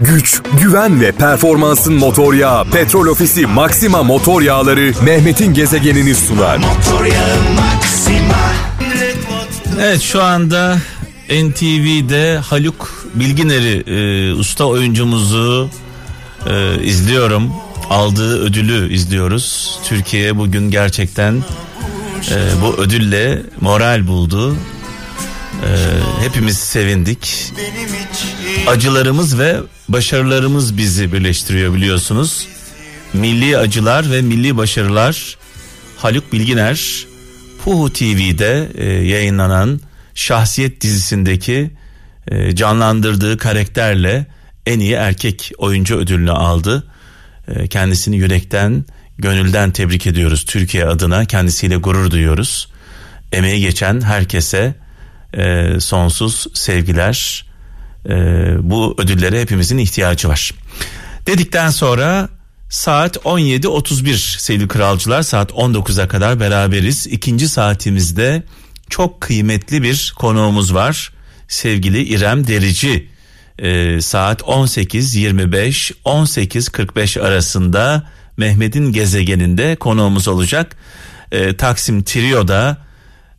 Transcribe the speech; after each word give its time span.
güç, 0.00 0.42
güven 0.62 1.00
ve 1.00 1.12
performansın 1.12 1.94
motor 1.94 2.34
yağı 2.34 2.64
Petrol 2.64 3.06
Ofisi 3.06 3.46
Maxima 3.46 4.02
Motor 4.02 4.42
Yağları 4.42 4.92
Mehmet'in 5.02 5.54
gezegenini 5.54 6.14
sunar. 6.14 6.60
Evet 9.80 10.00
şu 10.00 10.22
anda 10.22 10.78
NTV'de 11.30 12.38
Haluk 12.38 13.04
Bilginer'i 13.14 13.82
e, 13.86 14.32
usta 14.34 14.64
oyuncumuzu 14.64 15.70
e, 16.46 16.82
izliyorum. 16.82 17.52
Aldığı 17.90 18.40
ödülü 18.40 18.92
izliyoruz. 18.92 19.78
Türkiye 19.84 20.38
bugün 20.38 20.70
gerçekten 20.70 21.34
e, 22.30 22.36
bu 22.62 22.82
ödülle 22.82 23.42
moral 23.60 24.06
buldu. 24.06 24.56
E, 25.62 25.68
hepimiz 26.24 26.58
sevindik. 26.58 27.52
Acılarımız 28.66 29.38
ve 29.38 29.56
başarılarımız 29.88 30.76
bizi 30.76 31.12
birleştiriyor 31.12 31.74
biliyorsunuz. 31.74 32.46
Milli 33.12 33.58
acılar 33.58 34.10
ve 34.10 34.22
milli 34.22 34.56
başarılar 34.56 35.36
Haluk 35.96 36.32
Bilginer 36.32 37.06
Puhu 37.64 37.92
TV'de 37.92 38.68
e, 38.74 38.84
yayınlanan 38.86 39.80
Şahsiyet 40.14 40.80
dizisindeki 40.80 41.70
e, 42.28 42.56
canlandırdığı 42.56 43.38
karakterle 43.38 44.26
en 44.66 44.80
iyi 44.80 44.92
erkek 44.92 45.52
oyuncu 45.58 45.96
ödülünü 45.96 46.30
aldı. 46.30 46.84
E, 47.48 47.68
kendisini 47.68 48.16
yürekten, 48.16 48.84
gönülden 49.18 49.70
tebrik 49.70 50.06
ediyoruz 50.06 50.44
Türkiye 50.44 50.86
adına. 50.86 51.24
Kendisiyle 51.24 51.76
gurur 51.76 52.10
duyuyoruz. 52.10 52.68
Emeği 53.32 53.60
geçen 53.60 54.00
herkese 54.00 54.74
e, 55.34 55.80
sonsuz 55.80 56.46
sevgiler. 56.54 57.44
E, 58.08 58.12
bu 58.62 58.94
ödüllere 58.98 59.40
hepimizin 59.40 59.78
ihtiyacı 59.78 60.28
var. 60.28 60.50
Dedikten 61.26 61.70
sonra 61.70 62.28
saat 62.70 63.16
17.31 63.16 64.40
sevgili 64.40 64.68
kralcılar 64.68 65.22
saat 65.22 65.50
19'a 65.50 66.08
kadar 66.08 66.40
beraberiz. 66.40 67.06
İkinci 67.06 67.48
saatimizde 67.48 68.42
çok 68.90 69.20
kıymetli 69.20 69.82
bir 69.82 70.14
konuğumuz 70.18 70.74
var. 70.74 71.12
Sevgili 71.48 72.02
İrem 72.02 72.46
Derici 72.46 73.08
e, 73.58 74.00
saat 74.00 74.40
18.25 74.40 75.92
18.45 76.04 77.20
arasında 77.20 78.10
Mehmet'in 78.36 78.92
gezegeninde 78.92 79.76
konuğumuz 79.76 80.28
olacak. 80.28 80.76
E, 81.32 81.56
Taksim 81.56 82.02
Trio'da 82.02 82.76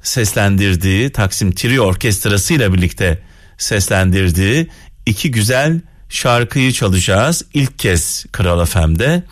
seslendirdiği 0.03 1.09
Taksim 1.09 1.51
Trio 1.51 1.83
Orkestrası 1.83 2.53
ile 2.53 2.73
birlikte 2.73 3.19
seslendirdiği 3.57 4.67
iki 5.05 5.31
güzel 5.31 5.81
şarkıyı 6.09 6.71
çalacağız. 6.71 7.45
İlk 7.53 7.79
kez 7.79 8.25
Kral 8.31 8.65
FM'de 8.65 9.23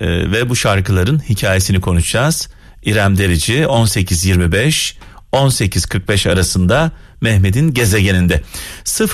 e, 0.00 0.06
ve 0.32 0.48
bu 0.48 0.56
şarkıların 0.56 1.18
hikayesini 1.18 1.80
konuşacağız. 1.80 2.48
İrem 2.84 3.18
Derici 3.18 3.62
18.25 3.62 4.94
18.45 5.32 6.32
arasında 6.32 6.92
Mehmet'in 7.20 7.74
gezegeninde 7.74 8.42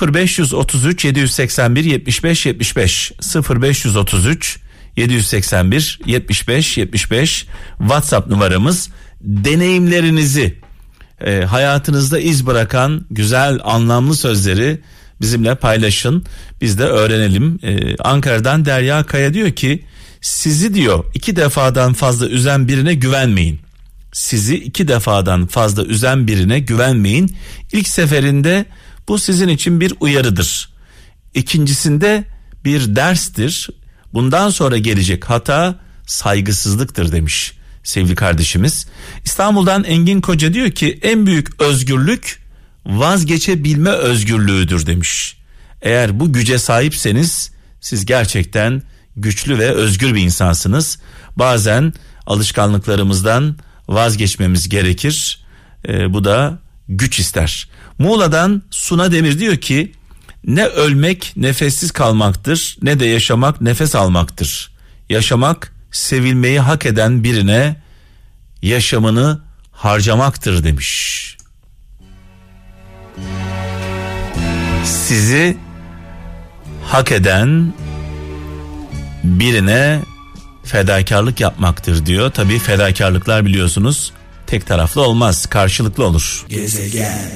0533 0.03 1.05
781 1.05 1.84
75 1.84 2.47
75 2.47 3.12
0533 3.50 4.58
781 4.97 5.98
75 6.06 6.78
75 6.78 7.47
WhatsApp 7.78 8.28
numaramız 8.28 8.91
deneyimlerinizi 9.20 10.62
e, 11.27 11.45
hayatınızda 11.45 12.19
iz 12.19 12.47
bırakan 12.47 13.06
güzel 13.11 13.61
anlamlı 13.65 14.17
sözleri 14.17 14.81
bizimle 15.20 15.55
paylaşın 15.55 16.25
biz 16.61 16.79
de 16.79 16.84
öğrenelim 16.84 17.59
e, 17.62 17.97
Ankara'dan 17.97 18.64
Derya 18.64 19.03
Kaya 19.06 19.34
diyor 19.34 19.51
ki 19.51 19.84
sizi 20.20 20.75
diyor 20.75 21.05
iki 21.14 21.37
defadan 21.37 21.92
fazla 21.92 22.27
üzen 22.27 22.69
birine 22.69 22.95
güvenmeyin 22.95 23.61
sizi 24.12 24.56
iki 24.56 24.89
defadan 24.89 25.47
fazla 25.47 25.85
üzen 25.85 26.27
birine 26.27 26.58
güvenmeyin. 26.58 27.36
İlk 27.73 27.89
seferinde 27.89 28.67
bu 29.08 29.18
sizin 29.18 29.48
için 29.48 29.80
bir 29.80 29.95
uyarıdır. 30.01 30.68
İkincisinde 31.35 32.24
bir 32.64 32.97
derstir. 32.97 33.70
Bundan 34.14 34.51
sonra 34.51 34.79
gelecek 34.79 35.24
hata 35.24 35.74
saygısızlıktır 36.07 37.13
demiş 37.13 37.52
sevgili 37.83 38.15
kardeşimiz. 38.15 38.87
İstanbul'dan 39.25 39.85
Engin 39.85 40.20
Koca 40.20 40.55
diyor 40.55 40.70
ki 40.70 40.98
en 41.03 41.27
büyük 41.27 41.61
özgürlük 41.61 42.43
vazgeçebilme 42.87 43.91
özgürlüğüdür 43.91 44.87
demiş. 44.87 45.37
Eğer 45.83 46.21
bu 46.21 46.33
güce 46.33 46.59
sahipseniz 46.59 47.51
siz 47.81 48.07
gerçekten 48.07 48.83
güçlü 49.17 49.59
ve 49.59 49.71
özgür 49.71 50.15
bir 50.15 50.21
insansınız. 50.21 50.98
Bazen 51.37 51.92
alışkanlıklarımızdan 52.27 53.57
vazgeçmemiz 53.89 54.69
gerekir. 54.69 55.45
E, 55.89 56.13
bu 56.13 56.25
da 56.25 56.59
güç 56.89 57.19
ister. 57.19 57.69
Muğla'dan 57.98 58.63
Suna 58.71 59.13
Demir 59.13 59.39
diyor 59.39 59.57
ki 59.57 59.92
ne 60.45 60.67
ölmek 60.67 61.33
nefessiz 61.37 61.91
kalmaktır 61.91 62.77
ne 62.83 63.01
de 63.01 63.07
yaşamak 63.07 63.61
nefes 63.61 63.95
almaktır. 63.95 64.73
Yaşamak 65.09 65.72
sevilmeyi 65.92 66.61
hak 66.61 66.86
eden 66.86 67.25
birine 67.25 67.77
yaşamını 68.63 69.41
harcamaktır 69.73 70.64
demiş. 70.64 71.36
Sizi 74.85 75.57
hak 76.85 77.13
eden 77.13 77.73
birine 79.25 80.03
fedakarlık 80.64 81.41
yapmaktır 81.41 82.07
diyor. 82.07 82.30
Tabii 82.30 82.59
fedakarlıklar 82.59 83.45
biliyorsunuz 83.45 84.13
tek 84.47 84.67
taraflı 84.67 85.03
olmaz, 85.03 85.47
karşılıklı 85.47 86.07
olur. 86.07 86.45
Gezegen. 86.48 87.33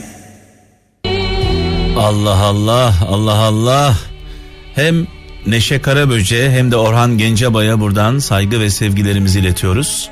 Allah 1.97 2.37
Allah, 2.37 2.95
Allah 3.09 3.35
Allah. 3.35 3.99
Hem 4.75 5.07
Neşe 5.47 5.83
Karaböce 5.83 6.51
hem 6.51 6.71
de 6.71 6.77
Orhan 6.77 7.19
Gencebay'a 7.19 7.81
buradan 7.81 8.19
saygı 8.19 8.61
ve 8.61 8.71
sevgilerimizi 8.71 9.41
iletiyoruz. 9.41 10.11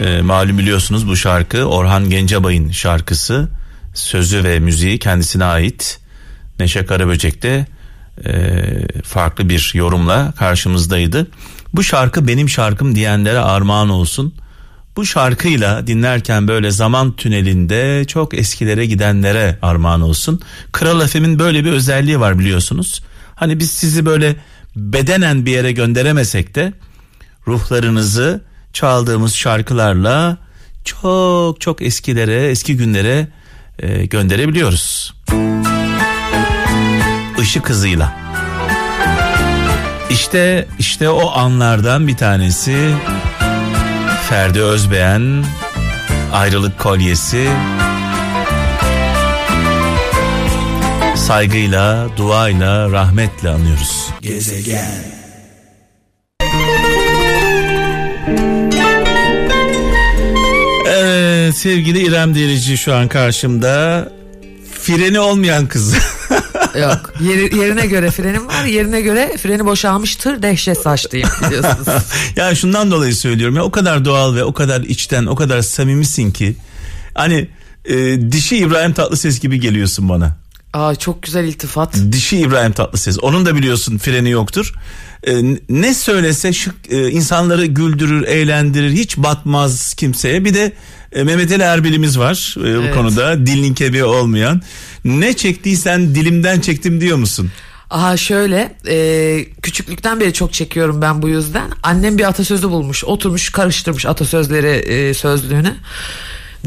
Ee, 0.00 0.22
malum 0.22 0.58
biliyorsunuz 0.58 1.08
bu 1.08 1.16
şarkı 1.16 1.64
Orhan 1.64 2.10
Gencebay'ın 2.10 2.70
şarkısı. 2.70 3.48
Sözü 3.94 4.44
ve 4.44 4.58
müziği 4.58 4.98
kendisine 4.98 5.44
ait. 5.44 6.00
Neşe 6.58 6.86
Karaböcek 6.86 7.42
de 7.42 7.66
e, 8.24 8.32
farklı 9.02 9.48
bir 9.48 9.72
yorumla 9.74 10.32
karşımızdaydı. 10.32 11.26
Bu 11.74 11.82
şarkı 11.84 12.28
benim 12.28 12.48
şarkım 12.48 12.94
diyenlere 12.94 13.38
armağan 13.38 13.88
olsun. 13.88 14.34
Bu 14.96 15.06
şarkıyla 15.06 15.86
dinlerken 15.86 16.48
böyle 16.48 16.70
zaman 16.70 17.16
tünelinde 17.16 18.04
çok 18.04 18.34
eskilere 18.34 18.86
gidenlere 18.86 19.58
armağan 19.62 20.00
olsun. 20.00 20.40
Kral 20.72 21.06
FM'in 21.06 21.38
böyle 21.38 21.64
bir 21.64 21.72
özelliği 21.72 22.20
var 22.20 22.38
biliyorsunuz. 22.38 23.02
Hani 23.42 23.58
biz 23.58 23.70
sizi 23.70 24.06
böyle 24.06 24.36
bedenen 24.76 25.46
bir 25.46 25.50
yere 25.50 25.72
gönderemesek 25.72 26.54
de 26.54 26.72
ruhlarınızı 27.46 28.40
çaldığımız 28.72 29.34
şarkılarla 29.34 30.38
çok 30.84 31.60
çok 31.60 31.82
eskilere, 31.82 32.46
eski 32.46 32.76
günlere 32.76 33.28
e, 33.78 34.06
gönderebiliyoruz. 34.06 35.14
Işık 37.38 37.68
hızıyla. 37.68 38.16
İşte 40.10 40.68
işte 40.78 41.08
o 41.08 41.30
anlardan 41.30 42.08
bir 42.08 42.16
tanesi 42.16 42.94
Ferdi 44.28 44.60
Özbeğen 44.60 45.44
ayrılık 46.32 46.78
kolyesi 46.78 47.48
saygıyla, 51.32 52.08
duayla, 52.16 52.90
rahmetle 52.90 53.48
anıyoruz. 53.48 54.08
Gezegen. 54.20 55.04
Evet 60.86 61.56
sevgili 61.56 62.06
İrem 62.06 62.34
Derici 62.34 62.78
şu 62.78 62.94
an 62.94 63.08
karşımda. 63.08 64.08
Freni 64.80 65.20
olmayan 65.20 65.66
kız. 65.66 65.94
Yok 66.80 67.14
yeri, 67.20 67.56
yerine 67.56 67.86
göre 67.86 68.10
frenim 68.10 68.46
var 68.46 68.64
yerine 68.64 69.00
göre 69.00 69.36
freni 69.36 69.66
boşalmıştır 69.66 70.42
dehşet 70.42 70.78
saçlıyım 70.78 71.28
biliyorsunuz. 71.46 71.88
ya 72.36 72.54
şundan 72.54 72.90
dolayı 72.90 73.14
söylüyorum 73.14 73.56
ya 73.56 73.62
o 73.62 73.70
kadar 73.70 74.04
doğal 74.04 74.34
ve 74.34 74.44
o 74.44 74.52
kadar 74.52 74.80
içten 74.80 75.26
o 75.26 75.34
kadar 75.34 75.62
samimisin 75.62 76.30
ki 76.30 76.56
hani 77.14 77.48
e, 77.84 77.94
dişi 78.32 78.56
İbrahim 78.56 78.92
Tatlıses 78.92 79.40
gibi 79.40 79.60
geliyorsun 79.60 80.08
bana. 80.08 80.41
Aa 80.72 80.94
çok 80.94 81.22
güzel 81.22 81.44
iltifat. 81.44 81.94
Dişi 82.12 82.36
İbrahim 82.38 82.72
Tatlıses. 82.72 83.18
Onun 83.22 83.46
da 83.46 83.56
biliyorsun 83.56 83.98
freni 83.98 84.30
yoktur. 84.30 84.72
Ee, 85.26 85.32
ne 85.68 85.94
söylese 85.94 86.52
şık 86.52 86.74
e, 86.90 87.10
insanları 87.10 87.66
güldürür, 87.66 88.22
eğlendirir, 88.26 88.90
hiç 88.90 89.16
batmaz 89.16 89.94
kimseye. 89.94 90.44
Bir 90.44 90.54
de 90.54 90.72
e, 91.12 91.24
Mehmet 91.24 91.52
Ali 91.52 91.62
Erbil'imiz 91.62 92.18
var 92.18 92.56
e, 92.58 92.90
bu 92.90 92.94
konuda. 92.94 93.46
Dilin 93.46 93.74
kebi 93.74 94.04
olmayan. 94.04 94.62
Ne 95.04 95.36
çektiysen 95.36 96.14
dilimden 96.14 96.60
çektim 96.60 97.00
diyor 97.00 97.16
musun? 97.16 97.50
Aha 97.90 98.16
şöyle 98.16 98.76
e, 98.88 99.46
küçüklükten 99.62 100.20
beri 100.20 100.32
çok 100.32 100.52
çekiyorum 100.52 101.02
ben 101.02 101.22
bu 101.22 101.28
yüzden. 101.28 101.70
Annem 101.82 102.18
bir 102.18 102.24
atasözü 102.24 102.70
bulmuş 102.70 103.04
oturmuş 103.04 103.50
karıştırmış 103.50 104.06
atasözleri 104.06 104.68
e, 104.68 105.14
sözlüğünü. 105.14 105.74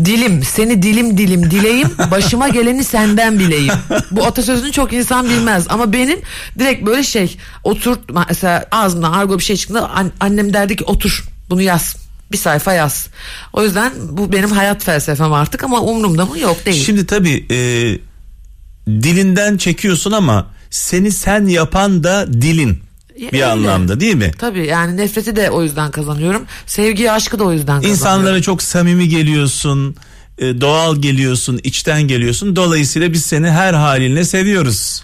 Dilim 0.06 0.44
seni 0.44 0.82
dilim 0.84 1.18
dilim 1.18 1.52
dileyim 1.52 1.90
başıma 2.12 2.50
geleni 2.50 2.84
senden 2.84 3.40
bileyim. 3.40 3.74
Bu 4.12 4.26
atasözünü 4.26 4.72
çok 4.72 4.94
insan 4.94 5.30
bilmez 5.30 5.66
ama 5.70 5.94
benim 5.94 6.20
direkt 6.60 6.86
böyle 6.86 7.04
şey 7.04 7.38
otur 7.64 7.98
mesela 8.30 8.66
ağzımdan 8.72 9.14
argo 9.14 9.40
bir 9.40 9.44
şey 9.44 9.56
çıktığında 9.58 9.90
an- 9.90 10.12
annem 10.20 10.54
derdi 10.54 10.76
ki 10.76 10.84
otur 10.84 11.24
bunu 11.50 11.62
yaz 11.62 11.96
bir 12.32 12.38
sayfa 12.38 12.74
yaz. 12.74 13.08
O 13.54 13.64
yüzden 13.64 13.92
bu 14.12 14.32
benim 14.32 14.52
hayat 14.52 14.84
felsefem 14.84 15.34
artık 15.34 15.64
ama 15.64 15.82
umurumda 15.82 16.26
mı 16.26 16.40
yok 16.40 16.66
değil. 16.66 16.84
Şimdi 16.86 17.06
tabii 17.06 17.46
e, 17.52 17.58
dilinden 18.88 19.58
çekiyorsun 19.58 20.12
ama 20.12 20.48
seni 20.70 21.12
sen 21.12 21.46
yapan 21.46 22.04
da 22.04 22.34
dilin 22.34 22.80
Ya 23.20 23.32
bir 23.32 23.34
öyle. 23.34 23.46
anlamda 23.46 24.00
değil 24.00 24.16
mi? 24.16 24.32
Tabii 24.40 24.66
yani 24.68 24.98
nefreti 24.98 25.36
de 25.36 25.50
o 25.50 25.64
yüzden 25.64 25.92
kazanıyorum. 25.92 26.46
Sevgiyi 26.66 27.12
aşkı 27.12 27.40
da 27.40 27.44
o 27.44 27.52
yüzden 27.52 27.66
kazanıyorum. 27.68 27.92
İnsanlara 28.00 28.42
çok 28.42 28.62
samimi 28.64 29.10
geliyorsun, 29.10 29.96
e, 30.38 30.62
doğal 30.62 30.96
geliyorsun, 31.02 31.60
içten 31.64 32.02
geliyorsun. 32.02 32.56
Dolayısıyla 32.56 33.14
biz 33.14 33.26
seni 33.26 33.52
her 33.52 33.74
halinle 33.74 34.26
seviyoruz. 34.26 35.04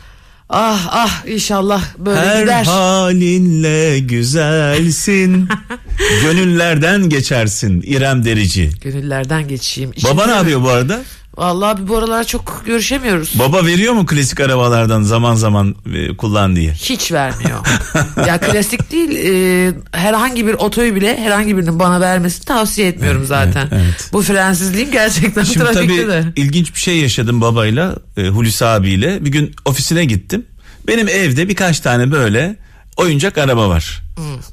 Ah 0.50 0.88
ah 0.92 1.26
inşallah 1.28 1.84
böyle 1.98 2.20
her 2.20 2.42
gider. 2.42 2.66
halinle 2.66 4.00
güzelsin. 4.00 5.50
Gönüllerden 6.24 7.10
geçersin 7.10 7.82
İrem 7.86 8.26
Derici. 8.26 8.70
Gönüllerden 8.82 9.48
geçeyim. 9.48 9.92
Baba 10.04 10.26
ne 10.26 10.32
yapıyor 10.32 10.62
bu 10.64 10.70
arada? 10.70 11.02
Vallahi 11.42 11.82
bir 11.82 11.88
bu 11.88 11.98
aralar 11.98 12.24
çok 12.24 12.64
görüşemiyoruz. 12.66 13.40
Baba 13.40 13.66
veriyor 13.66 13.94
mu 13.94 14.06
klasik 14.06 14.40
arabalardan 14.40 15.02
zaman 15.02 15.36
zaman 15.36 15.76
e, 15.94 16.18
kullan 16.18 16.56
diye? 16.56 16.74
Hiç 16.74 17.12
vermiyor. 17.12 17.60
ya 18.28 18.40
klasik 18.40 18.92
değil 18.92 19.10
e, 19.26 19.74
herhangi 19.92 20.48
bir 20.48 20.54
otoyu 20.54 20.96
bile 20.96 21.18
herhangi 21.18 21.58
birinin 21.58 21.80
bana 21.80 22.02
vermesini 22.02 22.46
tavsiye 22.46 22.88
etmiyorum 22.88 23.26
zaten. 23.26 23.68
evet, 23.72 23.84
evet. 23.86 24.10
Bu 24.14 24.22
frensizliğim 24.22 24.92
gerçekten 24.92 25.44
Şimdi 25.44 25.66
trafikte 25.66 25.88
tabii 25.88 26.08
de. 26.08 26.24
ilginç 26.36 26.76
bir 26.76 26.80
şey 26.80 26.98
yaşadım 26.98 27.42
babayla 27.42 27.96
e, 28.18 28.28
Hulusi 28.28 28.66
abiyle. 28.66 29.26
Bir 29.26 29.32
gün 29.32 29.56
ofisine 29.66 30.06
gittim. 30.06 30.46
Benim 30.88 31.08
evde 31.08 31.50
birkaç 31.50 31.80
tane 31.80 32.12
böyle 32.12 32.56
oyuncak 33.02 33.38
araba 33.38 33.70
var. 33.70 34.02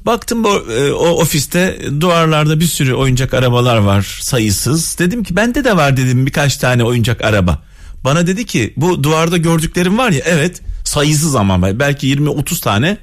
Baktım 0.05 0.43
bu, 0.43 0.71
e, 0.71 0.91
o 0.91 1.07
ofiste 1.07 1.79
duvarlarda 1.99 2.59
bir 2.59 2.65
sürü 2.65 2.93
oyuncak 2.93 3.33
arabalar 3.33 3.77
var 3.77 4.19
sayısız. 4.21 4.99
Dedim 4.99 5.23
ki 5.23 5.35
bende 5.35 5.63
de 5.63 5.77
var 5.77 5.97
dedim 5.97 6.25
birkaç 6.25 6.57
tane 6.57 6.83
oyuncak 6.83 7.21
araba. 7.21 7.61
Bana 8.03 8.27
dedi 8.27 8.45
ki 8.45 8.73
bu 8.77 9.03
duvarda 9.03 9.37
gördüklerim 9.37 9.97
var 9.97 10.11
ya 10.11 10.21
evet 10.25 10.61
sayısız 10.83 11.35
ama 11.35 11.79
belki 11.79 12.15
20-30 12.15 12.61
tane 12.61 12.97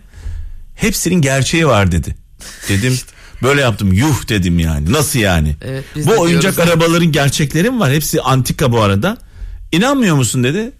hepsinin 0.75 1.21
gerçeği 1.21 1.67
var 1.67 1.93
dedi. 1.93 2.17
Dedim 2.69 2.99
böyle 3.43 3.61
yaptım 3.61 3.93
yuh 3.93 4.29
dedim 4.29 4.59
yani 4.59 4.93
nasıl 4.93 5.19
yani. 5.19 5.57
Evet, 5.63 5.85
bu 5.97 6.21
oyuncak 6.21 6.59
arabaların 6.59 7.13
gerçekleri 7.13 7.71
mi 7.71 7.81
var 7.81 7.93
hepsi 7.93 8.23
antika 8.23 8.73
bu 8.73 8.83
arada. 8.83 9.19
İnanmıyor 9.73 10.17
musun 10.17 10.45
dedi. 10.45 10.73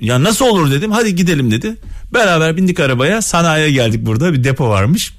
Ya 0.00 0.22
nasıl 0.22 0.44
olur 0.44 0.70
dedim 0.70 0.90
hadi 0.92 1.14
gidelim 1.14 1.50
dedi. 1.50 1.76
Beraber 2.14 2.56
bindik 2.56 2.80
arabaya 2.80 3.22
sanayiye 3.22 3.70
geldik 3.70 4.06
burada 4.06 4.32
bir 4.32 4.44
depo 4.44 4.68
varmış. 4.68 5.14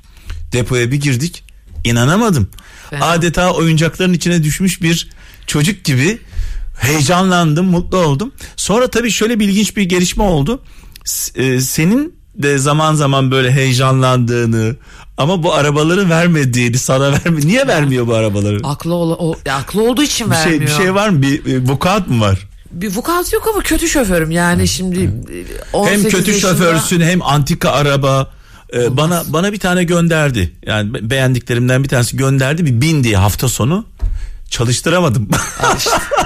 Depoya 0.52 0.92
bir 0.92 1.02
girdik 1.02 1.44
inanamadım. 1.84 2.50
Fena. 2.90 3.06
Adeta 3.06 3.54
oyuncakların 3.54 4.14
içine 4.14 4.44
düşmüş 4.44 4.82
bir 4.82 5.10
çocuk 5.48 5.84
gibi 5.84 6.20
heyecanlandım 6.80 7.66
mutlu 7.66 7.98
oldum. 7.98 8.32
Sonra 8.56 8.88
tabii 8.88 9.12
şöyle 9.12 9.40
bir 9.40 9.48
ilginç 9.50 9.78
bir 9.78 9.84
gelişme 9.84 10.24
oldu. 10.24 10.62
E, 11.36 11.62
senin 11.62 12.16
de 12.36 12.58
zaman 12.58 12.94
zaman 12.96 13.32
böyle 13.32 13.52
heyecanlandığını 13.52 14.76
ama 15.18 15.44
bu 15.44 15.54
arabaları 15.54 16.10
vermediğini 16.10 16.78
sana 16.78 17.12
verme 17.12 17.42
niye 17.42 17.68
vermiyor 17.68 18.08
bu 18.08 18.14
arabaları? 18.16 18.60
Aklı, 18.64 18.94
ol, 18.94 19.16
o, 19.20 19.36
aklı 19.52 19.84
olduğu 19.90 20.04
için 20.04 20.32
Bir 20.32 20.36
şey, 20.36 20.46
vermiyor. 20.46 20.62
bir 20.72 20.76
şey 20.84 20.94
var 20.96 21.10
mı? 21.10 21.22
Bir, 21.22 21.46
bir 21.46 21.70
vukuat 21.70 22.08
mı 22.08 22.22
var? 22.22 22.40
Bir 22.72 22.96
vukuat 22.96 23.34
yok 23.34 23.48
ama 23.54 23.64
kötü 23.64 23.88
şoförüm 23.90 24.32
yani 24.32 24.68
şimdi 24.68 25.00
e, 25.04 25.74
18 25.74 26.04
Hem 26.04 26.12
kötü 26.12 26.32
yaşında- 26.32 26.52
şoförsün 26.52 27.02
hem 27.02 27.22
antika 27.22 27.72
araba. 27.72 28.32
Ee, 28.74 28.98
bana 28.98 29.24
bana 29.28 29.54
bir 29.54 29.60
tane 29.60 29.84
gönderdi. 29.84 30.54
Yani 30.66 30.94
be- 30.94 31.10
beğendiklerimden 31.10 31.84
bir 31.84 31.90
tanesi 31.90 32.18
gönderdi 32.18 32.66
bir 32.66 32.82
bin 32.82 33.04
diye 33.04 33.18
hafta 33.18 33.48
sonu. 33.50 33.86
Çalıştıramadım. 34.50 35.30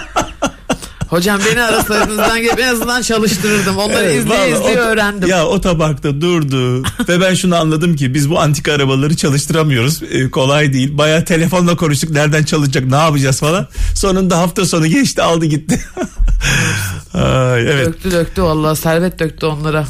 Hocam 1.15 1.39
beni 1.51 1.61
arasaydınız 1.61 2.17
ben 2.17 2.57
en 2.63 2.67
azından 2.73 3.01
çalıştırırdım. 3.01 3.77
Onları 3.77 4.03
Evet, 4.03 4.15
izleye 4.15 4.51
izleye 4.51 4.81
o- 4.81 4.85
öğrendim. 4.85 5.29
Ya 5.29 5.45
o 5.45 5.61
tabakta 5.61 6.21
durdu 6.21 6.83
ve 7.09 7.21
ben 7.21 7.33
şunu 7.33 7.55
anladım 7.55 7.95
ki 7.95 8.13
biz 8.13 8.29
bu 8.29 8.39
antika 8.39 8.73
arabaları 8.73 9.15
çalıştıramıyoruz. 9.15 10.03
Ee, 10.03 10.29
kolay 10.29 10.73
değil. 10.73 10.97
Baya 10.97 11.25
telefonla 11.25 11.75
konuştuk 11.75 12.09
nereden 12.09 12.43
çalışacak 12.43 12.85
ne 12.85 12.95
yapacağız 12.95 13.39
falan. 13.39 13.67
Sonunda 13.95 14.37
hafta 14.37 14.65
sonu 14.65 14.87
geçti 14.87 15.21
aldı 15.21 15.45
gitti. 15.45 15.81
Ay, 17.13 17.61
evet. 17.61 17.85
Döktü 17.87 18.11
döktü 18.11 18.43
vallahi 18.43 18.75
servet 18.79 19.19
döktü 19.19 19.45
onlara. 19.45 19.85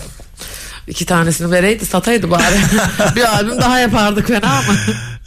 İki 0.87 1.05
tanesini 1.05 1.51
vereydi 1.51 1.85
sataydı 1.85 2.31
bari. 2.31 2.55
bir 3.15 3.35
albüm 3.35 3.61
daha 3.61 3.79
yapardık 3.79 4.27
fena 4.27 4.47
ama. 4.49 4.77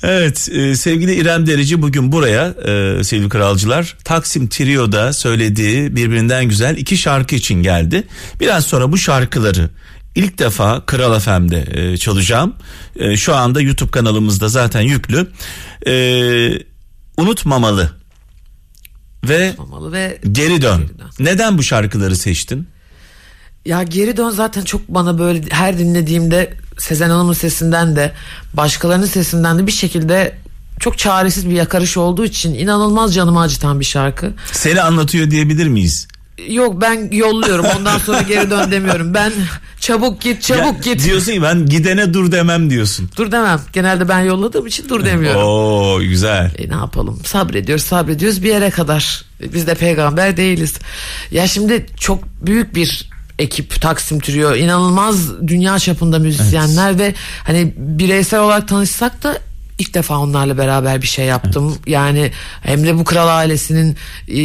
Evet 0.02 0.48
e, 0.52 0.76
sevgili 0.76 1.14
İrem 1.14 1.46
Derici 1.46 1.82
bugün 1.82 2.12
buraya 2.12 2.46
e, 2.48 3.04
sevgili 3.04 3.28
kralcılar 3.28 3.96
Taksim 4.04 4.48
Trio'da 4.48 5.12
söylediği 5.12 5.96
birbirinden 5.96 6.48
güzel 6.48 6.76
iki 6.76 6.96
şarkı 6.96 7.34
için 7.34 7.62
geldi. 7.62 8.04
Biraz 8.40 8.66
sonra 8.66 8.92
bu 8.92 8.98
şarkıları 8.98 9.70
ilk 10.14 10.38
defa 10.38 10.86
Kral 10.86 11.18
FM'de 11.18 11.66
e, 11.70 11.96
çalacağım. 11.96 12.54
E, 12.96 13.16
şu 13.16 13.34
anda 13.34 13.60
YouTube 13.60 13.90
kanalımızda 13.90 14.48
zaten 14.48 14.80
yüklü. 14.80 15.26
E, 15.86 15.94
unutmamalı 17.16 17.90
ve 19.28 19.54
Olmalı 19.58 19.92
ve 19.92 20.18
geri 20.32 20.62
dön. 20.62 20.80
Geri 20.80 20.98
Dön. 20.98 21.10
Neden 21.20 21.58
bu 21.58 21.62
şarkıları 21.62 22.16
seçtin? 22.16 22.68
ya 23.64 23.82
geri 23.82 24.16
dön 24.16 24.30
zaten 24.30 24.62
çok 24.62 24.88
bana 24.88 25.18
böyle 25.18 25.42
her 25.50 25.78
dinlediğimde 25.78 26.54
Sezen 26.78 27.10
Hanım'ın 27.10 27.32
sesinden 27.32 27.96
de 27.96 28.12
başkalarının 28.54 29.06
sesinden 29.06 29.58
de 29.58 29.66
bir 29.66 29.72
şekilde 29.72 30.34
çok 30.80 30.98
çaresiz 30.98 31.48
bir 31.48 31.54
yakarış 31.54 31.96
olduğu 31.96 32.24
için 32.24 32.54
inanılmaz 32.54 33.14
canımı 33.14 33.40
acıtan 33.40 33.80
bir 33.80 33.84
şarkı. 33.84 34.32
Seni 34.52 34.80
anlatıyor 34.82 35.30
diyebilir 35.30 35.66
miyiz? 35.68 36.08
Yok 36.48 36.80
ben 36.80 37.08
yolluyorum 37.12 37.66
ondan 37.78 37.98
sonra 37.98 38.22
geri 38.22 38.50
dön 38.50 38.70
demiyorum. 38.70 39.14
Ben 39.14 39.32
çabuk 39.80 40.20
git 40.20 40.42
çabuk 40.42 40.86
Ya, 40.86 40.92
git. 40.92 41.04
Diyorsun 41.04 41.32
ki 41.32 41.42
ben 41.42 41.66
gidene 41.66 42.14
dur 42.14 42.32
demem 42.32 42.70
diyorsun. 42.70 43.10
Dur 43.16 43.32
demem. 43.32 43.60
Genelde 43.72 44.08
ben 44.08 44.20
yolladığım 44.20 44.66
için 44.66 44.88
dur 44.88 45.04
demiyorum. 45.04 45.42
Oo 45.42 46.00
güzel. 46.00 46.50
E 46.58 46.68
ne 46.68 46.74
yapalım 46.74 47.20
sabrediyoruz 47.24 47.84
sabrediyoruz 47.84 48.42
bir 48.42 48.48
yere 48.48 48.70
kadar 48.70 49.24
biz 49.40 49.66
de 49.66 49.74
peygamber 49.74 50.36
değiliz 50.36 50.74
ya 51.30 51.48
şimdi 51.48 51.86
çok 52.00 52.24
büyük 52.46 52.74
bir 52.74 53.10
ekip 53.38 53.80
Taksim 53.80 54.20
Trio 54.20 54.54
inanılmaz 54.56 55.40
dünya 55.46 55.78
çapında 55.78 56.18
müzisyenler 56.18 56.98
ve 56.98 57.14
hani 57.44 57.74
bireysel 57.76 58.40
olarak 58.40 58.68
tanışsak 58.68 59.22
da 59.22 59.38
ilk 59.78 59.94
defa 59.94 60.18
onlarla 60.18 60.58
beraber 60.58 61.02
bir 61.02 61.06
şey 61.06 61.26
yaptım 61.26 61.78
yani 61.86 62.32
hem 62.62 62.84
de 62.86 62.98
bu 62.98 63.04
kral 63.04 63.28
ailesinin 63.38 63.96
e, 64.28 64.36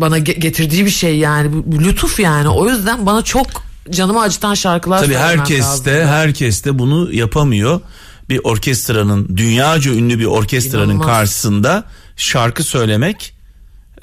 bana 0.00 0.18
ge- 0.18 0.38
getirdiği 0.38 0.84
bir 0.86 0.90
şey 0.90 1.16
yani 1.18 1.52
bu, 1.52 1.62
bu 1.66 1.84
lütuf 1.84 2.20
yani 2.20 2.48
o 2.48 2.68
yüzden 2.68 3.06
bana 3.06 3.22
çok 3.22 3.46
canımı 3.90 4.20
acıtan 4.20 4.54
şarkılar 4.54 5.00
Tabii 5.04 5.14
herkes 5.14 5.60
lazım. 5.64 5.84
de 5.84 6.06
herkes 6.06 6.64
de 6.64 6.78
bunu 6.78 7.12
yapamıyor. 7.12 7.80
Bir 8.28 8.40
orkestranın 8.44 9.36
dünyaca 9.36 9.92
ünlü 9.92 10.18
bir 10.18 10.24
orkestranın 10.24 10.84
İnanılmaz. 10.84 11.06
karşısında 11.06 11.84
şarkı 12.16 12.62
söylemek 12.62 13.34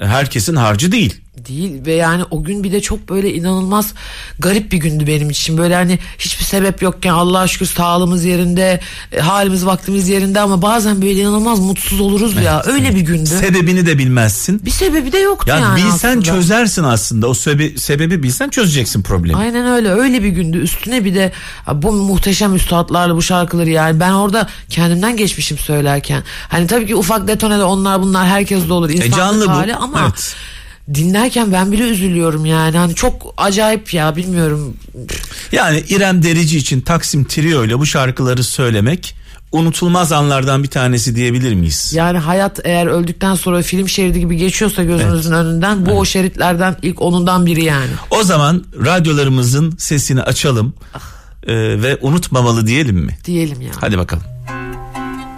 herkesin 0.00 0.56
harcı 0.56 0.92
değil. 0.92 1.20
Değil 1.48 1.86
ve 1.86 1.92
yani 1.92 2.22
o 2.30 2.44
gün 2.44 2.64
bir 2.64 2.72
de 2.72 2.80
çok 2.80 3.08
böyle 3.08 3.34
inanılmaz 3.34 3.94
garip 4.38 4.72
bir 4.72 4.78
gündü 4.78 5.06
benim 5.06 5.30
için 5.30 5.58
böyle 5.58 5.74
hani 5.74 5.98
hiçbir 6.18 6.44
sebep 6.44 6.82
yokken 6.82 7.10
Allah'a 7.12 7.46
şükür 7.48 7.66
sağlığımız 7.66 8.24
yerinde 8.24 8.80
e, 9.12 9.20
halimiz 9.20 9.66
vaktimiz 9.66 10.08
yerinde 10.08 10.40
ama 10.40 10.62
bazen 10.62 11.02
böyle 11.02 11.20
inanılmaz 11.20 11.58
mutsuz 11.60 12.00
oluruz 12.00 12.36
ya 12.36 12.62
öyle 12.66 12.94
bir 12.94 13.00
gündü 13.00 13.26
Sebebini 13.28 13.86
de 13.86 13.98
bilmezsin. 13.98 14.60
bir 14.66 14.70
sebebi 14.70 15.12
de 15.12 15.18
yoktu 15.18 15.46
Yani, 15.50 15.62
yani 15.62 15.76
bilsen 15.76 16.08
aslında. 16.08 16.24
çözersin 16.24 16.82
aslında. 16.84 17.26
O 17.26 17.34
sebebi, 17.34 17.78
sebebi 17.80 18.22
bilsen 18.22 18.48
çözeceksin 18.48 19.02
problemi. 19.02 19.36
Aynen 19.38 19.66
öyle 19.66 19.90
öyle 19.90 20.22
bir 20.22 20.28
gündü 20.28 20.58
üstüne 20.58 21.04
bir 21.04 21.14
de 21.14 21.32
bu 21.74 21.92
muhteşem 21.92 22.54
üstadlarla 22.54 23.16
bu 23.16 23.22
şarkıları 23.22 23.70
yani 23.70 24.00
ben 24.00 24.12
orada 24.12 24.48
kendimden 24.70 25.16
geçmişim 25.16 25.58
söylerken 25.58 26.22
hani 26.48 26.66
tabii 26.66 26.86
ki 26.86 26.96
ufak 26.96 27.28
detonede 27.28 27.64
onlar 27.64 28.02
bunlar 28.02 28.26
herkes 28.26 28.68
de 28.68 28.72
olur 28.72 28.90
insanlık 28.90 29.12
E, 29.14 29.16
canlı 29.16 29.46
bu. 29.46 29.50
hali 29.50 29.74
ama 29.74 30.00
Evet. 30.02 30.34
Dinlerken 30.94 31.52
ben 31.52 31.72
bile 31.72 31.82
üzülüyorum 31.82 32.46
yani 32.46 32.76
hani 32.76 32.94
çok 32.94 33.34
acayip 33.36 33.94
ya 33.94 34.16
bilmiyorum 34.16 34.76
Yani 35.52 35.84
İrem 35.88 36.22
Derici 36.22 36.58
için 36.58 36.80
Taksim 36.80 37.24
Trio 37.24 37.64
ile 37.64 37.78
bu 37.78 37.86
şarkıları 37.86 38.44
söylemek 38.44 39.14
unutulmaz 39.52 40.12
anlardan 40.12 40.62
bir 40.62 40.68
tanesi 40.68 41.16
diyebilir 41.16 41.54
miyiz? 41.54 41.92
Yani 41.94 42.18
hayat 42.18 42.60
eğer 42.64 42.86
öldükten 42.86 43.34
sonra 43.34 43.62
film 43.62 43.88
şeridi 43.88 44.20
gibi 44.20 44.36
geçiyorsa 44.36 44.84
gözünüzün 44.84 45.32
önünden 45.32 45.86
bu 45.86 45.90
o 45.90 46.04
şeritlerden 46.04 46.76
ilk 46.82 47.02
onundan 47.02 47.46
biri 47.46 47.64
yani. 47.64 47.90
O 48.10 48.22
zaman 48.22 48.64
radyolarımızın 48.84 49.76
sesini 49.78 50.22
açalım. 50.22 50.74
e, 51.46 51.54
ve 51.56 51.98
unutmamalı 52.00 52.66
diyelim 52.66 52.96
mi? 52.96 53.18
Diyelim 53.24 53.60
ya. 53.60 53.70
Hadi 53.80 53.98
bakalım. 53.98 54.24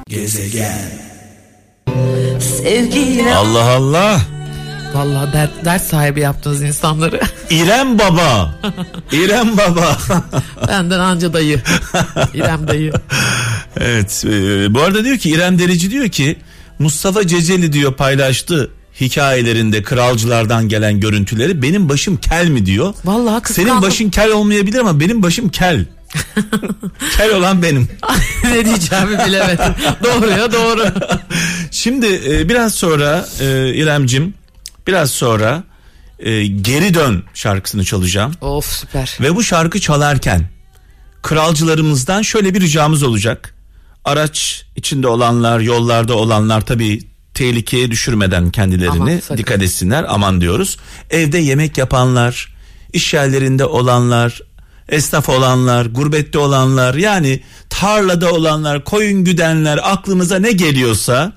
Gezegen. 0.08 0.78
Sevgiyle. 2.40 3.34
Allah 3.34 3.64
Allah. 3.64 4.20
Vallahi 4.94 5.32
dert, 5.32 5.64
dert 5.64 5.82
sahibi 5.82 6.20
yaptınız 6.20 6.62
insanları. 6.62 7.20
İrem 7.50 7.98
Baba. 7.98 8.54
İrem 9.12 9.56
Baba. 9.56 9.98
Benden 10.68 10.98
anca 10.98 11.32
dayı. 11.32 11.60
İrem 12.34 12.68
dayı. 12.68 12.92
evet. 13.80 14.24
e, 14.26 14.74
bu 14.74 14.80
arada 14.80 15.04
diyor 15.04 15.18
ki 15.18 15.30
İrem 15.30 15.58
Derici 15.58 15.90
diyor 15.90 16.08
ki 16.08 16.36
Mustafa 16.78 17.26
Ceceli 17.26 17.72
diyor 17.72 17.94
paylaştı 17.94 18.70
hikayelerinde 19.00 19.82
kralcılardan 19.82 20.68
gelen 20.68 21.00
görüntüleri 21.00 21.62
benim 21.62 21.88
başım 21.88 22.16
kel 22.16 22.48
mi 22.48 22.66
diyor. 22.66 22.94
Vallahi 23.04 23.42
kıskandım. 23.42 23.70
Senin 23.70 23.82
başın 23.82 24.10
kel 24.10 24.30
olmayabilir 24.30 24.78
ama 24.78 25.00
benim 25.00 25.22
başım 25.22 25.48
kel. 25.48 25.84
kel 27.16 27.34
olan 27.34 27.62
benim. 27.62 27.88
ne 28.44 28.64
diyeceğimi 28.64 29.18
bilemedim. 29.26 29.74
doğru 30.04 30.30
ya 30.30 30.52
doğru. 30.52 30.84
Şimdi 31.70 32.20
e, 32.28 32.48
biraz 32.48 32.74
sonra 32.74 33.28
e, 33.40 33.74
İremcim 33.74 34.34
biraz 34.88 35.10
sonra 35.10 35.64
e, 36.18 36.46
geri 36.46 36.94
dön 36.94 37.24
şarkısını 37.34 37.84
çalacağım. 37.84 38.32
Of 38.40 38.66
süper. 38.66 39.18
Ve 39.20 39.36
bu 39.36 39.42
şarkı 39.42 39.80
çalarken 39.80 40.48
kralcılarımızdan 41.22 42.22
şöyle 42.22 42.54
bir 42.54 42.60
ricamız 42.60 43.02
olacak. 43.02 43.54
Araç 44.04 44.64
içinde 44.76 45.08
olanlar, 45.08 45.60
yollarda 45.60 46.14
olanlar 46.14 46.60
tabii 46.60 47.00
tehlikeye 47.34 47.90
düşürmeden 47.90 48.50
kendilerini 48.50 48.92
Aman, 48.92 49.18
sakın. 49.20 49.38
dikkat 49.38 49.62
etsinler. 49.62 50.04
Aman 50.08 50.40
diyoruz. 50.40 50.76
Evde 51.10 51.38
yemek 51.38 51.78
yapanlar, 51.78 52.54
iş 52.92 53.14
yerlerinde 53.14 53.64
olanlar, 53.64 54.40
esnaf 54.88 55.28
olanlar, 55.28 55.86
gurbette 55.86 56.38
olanlar, 56.38 56.94
yani 56.94 57.40
tarlada 57.70 58.32
olanlar, 58.32 58.84
koyun 58.84 59.24
güdenler, 59.24 59.80
aklınıza 59.82 60.38
ne 60.38 60.52
geliyorsa 60.52 61.32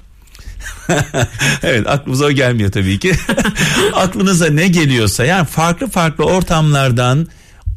evet 1.63 1.87
aklımıza 1.87 2.25
o 2.25 2.31
gelmiyor 2.31 2.71
tabii 2.71 2.99
ki. 2.99 3.13
Aklınıza 3.93 4.49
ne 4.49 4.67
geliyorsa 4.67 5.25
yani 5.25 5.45
farklı 5.45 5.89
farklı 5.89 6.25
ortamlardan 6.25 7.27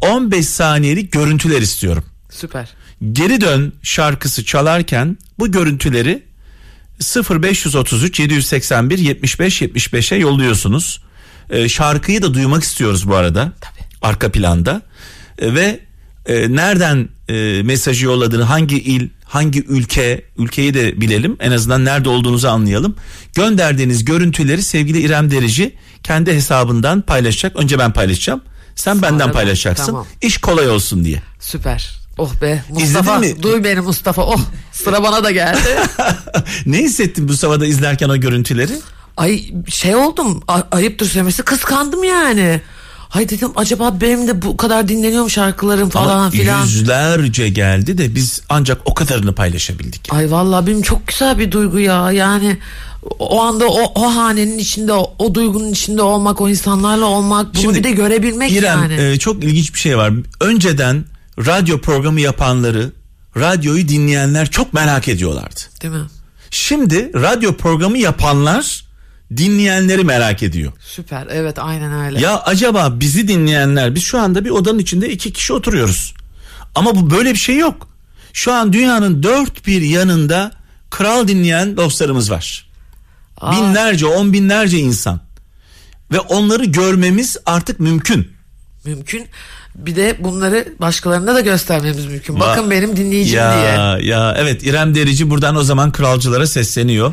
15 0.01 0.49
saniyelik 0.49 1.13
görüntüler 1.13 1.63
istiyorum. 1.63 2.05
Süper. 2.31 2.69
Geri 3.13 3.41
dön 3.41 3.73
şarkısı 3.83 4.45
çalarken 4.45 5.19
bu 5.39 5.53
görüntüleri 5.53 6.23
0533 7.01 8.21
781 8.21 8.99
75 8.99 9.63
75'e 9.63 10.19
yolluyorsunuz. 10.19 11.01
Ee, 11.51 11.69
şarkıyı 11.69 12.23
da 12.23 12.35
duymak 12.35 12.63
istiyoruz 12.63 13.09
bu 13.09 13.15
arada. 13.17 13.53
Tabii. 13.61 13.85
Arka 14.03 14.33
planda. 14.33 14.83
Ee, 15.39 15.55
ve 15.55 15.81
e, 16.27 16.57
nereden 16.57 17.09
e, 17.29 17.63
mesajı 17.63 18.07
yolladığını, 18.07 18.43
hangi 18.43 18.79
il, 18.79 19.09
hangi 19.25 19.65
ülke, 19.65 20.25
ülkeyi 20.39 20.75
de 20.75 21.01
bilelim. 21.01 21.37
En 21.41 21.53
azından 21.53 21.85
nerede 21.85 22.09
olduğunuzu 22.09 22.49
anlayalım. 22.49 22.97
Gönderdiğiniz 23.35 24.05
görüntüleri 24.05 24.63
sevgili 24.63 25.01
İrem 25.01 25.31
Derici 25.31 25.75
kendi 26.03 26.33
hesabından 26.33 27.01
paylaşacak. 27.03 27.57
Önce 27.57 27.79
ben 27.79 27.93
paylaşacağım. 27.93 28.41
Sen 28.77 29.03
benden 29.03 29.29
ben, 29.29 29.33
paylaşacaksın. 29.33 29.87
tamam. 29.87 30.07
İş 30.23 30.39
kolay 30.39 30.71
olsun 30.71 31.05
diye. 31.05 31.23
Süper. 31.41 32.05
Oh 32.19 32.41
be 32.43 32.65
Mustafa 32.71 33.19
mi? 33.19 33.43
duy 33.43 33.65
beni 33.65 33.81
Mustafa 33.81 34.23
oh 34.23 34.41
sıra 34.73 35.03
bana 35.03 35.25
da 35.25 35.31
geldi. 35.31 35.81
ne 36.67 36.79
hissettin 36.79 37.29
bu 37.29 37.37
savada 37.37 37.67
izlerken 37.67 38.09
o 38.09 38.17
görüntüleri? 38.17 38.73
Ay 39.17 39.45
şey 39.69 39.95
oldum 39.97 40.43
a- 40.49 40.63
ayıptır 40.73 41.07
söylemesi 41.07 41.43
kıskandım 41.43 42.05
yani. 42.05 42.61
Ay 43.15 43.29
dedim 43.29 43.51
acaba 43.57 44.01
benim 44.01 44.29
de 44.29 44.43
bu 44.43 44.57
kadar 44.57 44.89
dinleniyor 44.89 45.23
mu 45.23 45.31
şarkılarım 45.31 45.89
falan 45.89 46.19
Ama 46.19 46.31
filan. 46.31 46.63
yüzlerce 46.63 47.49
geldi 47.49 47.99
de 47.99 48.15
biz 48.15 48.41
ancak 48.49 48.81
o 48.85 48.95
kadarını 48.95 49.35
paylaşabildik. 49.35 50.13
Ay 50.13 50.31
vallahi 50.31 50.67
benim 50.67 50.83
çok 50.83 51.07
güzel 51.07 51.39
bir 51.39 51.53
duygu 51.53 51.79
ya 51.79 52.13
yani 52.13 52.59
o 53.19 53.43
anda 53.43 53.69
o, 53.69 53.93
o 53.95 54.17
hanenin 54.17 54.59
içinde 54.59 54.93
o, 54.93 55.15
o 55.19 55.35
duygunun 55.35 55.73
içinde 55.73 56.03
olmak 56.03 56.41
o 56.41 56.49
insanlarla 56.49 57.05
olmak 57.05 57.55
bunu 57.55 57.63
Şimdi 57.63 57.79
bir 57.79 57.85
de 57.85 57.91
görebilmek 57.91 58.53
İrem 58.53 58.83
yani. 58.83 58.95
e, 58.95 59.19
çok 59.19 59.45
ilginç 59.45 59.75
bir 59.75 59.79
şey 59.79 59.99
var. 59.99 60.13
Önceden 60.41 61.05
radyo 61.39 61.79
programı 61.81 62.21
yapanları, 62.21 62.93
radyoyu 63.37 63.89
dinleyenler 63.89 64.51
çok 64.51 64.75
merak 64.75 65.09
ediyorlardı. 65.09 65.61
Değil 65.83 65.95
mi? 65.95 66.07
Şimdi 66.51 67.11
radyo 67.15 67.53
programı 67.57 67.99
yapanlar 67.99 68.84
dinleyenleri 69.37 70.05
merak 70.05 70.43
ediyor. 70.43 70.73
Süper 70.81 71.27
evet 71.31 71.59
aynen 71.59 72.05
öyle. 72.07 72.21
Ya 72.21 72.41
acaba 72.41 73.01
bizi 73.01 73.29
dinleyenler 73.29 73.95
biz 73.95 74.03
şu 74.03 74.19
anda 74.19 74.45
bir 74.45 74.51
odanın 74.51 74.79
içinde 74.79 75.11
iki 75.11 75.33
kişi 75.33 75.53
oturuyoruz. 75.53 76.15
Ama 76.75 76.95
bu 76.97 77.11
böyle 77.11 77.33
bir 77.33 77.39
şey 77.39 77.57
yok. 77.57 77.89
Şu 78.33 78.53
an 78.53 78.73
dünyanın 78.73 79.23
dört 79.23 79.67
bir 79.67 79.83
yanında 79.83 80.51
kral 80.91 81.29
dinleyen 81.29 81.77
dostlarımız 81.77 82.31
var. 82.31 82.67
Aa. 83.41 83.53
Binlerce, 83.53 84.07
on 84.07 84.33
binlerce 84.33 84.79
insan. 84.79 85.21
Ve 86.13 86.21
onları 86.21 86.65
görmemiz 86.65 87.37
artık 87.47 87.81
mümkün. 87.81 88.33
Mümkün. 88.85 89.27
Bir 89.75 89.97
de 89.97 90.17
bunları 90.21 90.69
başkalarına 90.81 91.35
da 91.35 91.41
göstermemiz 91.41 92.07
mümkün. 92.07 92.41
Bakın 92.41 92.67
Va- 92.67 92.71
benim 92.71 92.97
dinleyicim 92.97 93.39
ya, 93.39 93.99
diye. 93.99 94.09
Ya 94.11 94.35
evet 94.39 94.63
İrem 94.63 94.95
Derici 94.95 95.31
buradan 95.31 95.57
o 95.57 95.63
zaman 95.63 95.93
kralcılara 95.93 96.47
sesleniyor. 96.47 97.13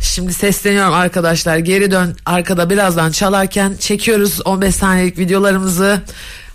Şimdi 0.00 0.32
sesleniyorum 0.32 0.94
arkadaşlar. 0.94 1.58
Geri 1.58 1.90
dön 1.90 2.16
arkada 2.26 2.70
birazdan 2.70 3.10
çalarken 3.10 3.76
çekiyoruz 3.80 4.40
15 4.44 4.74
saniyelik 4.74 5.18
videolarımızı. 5.18 6.02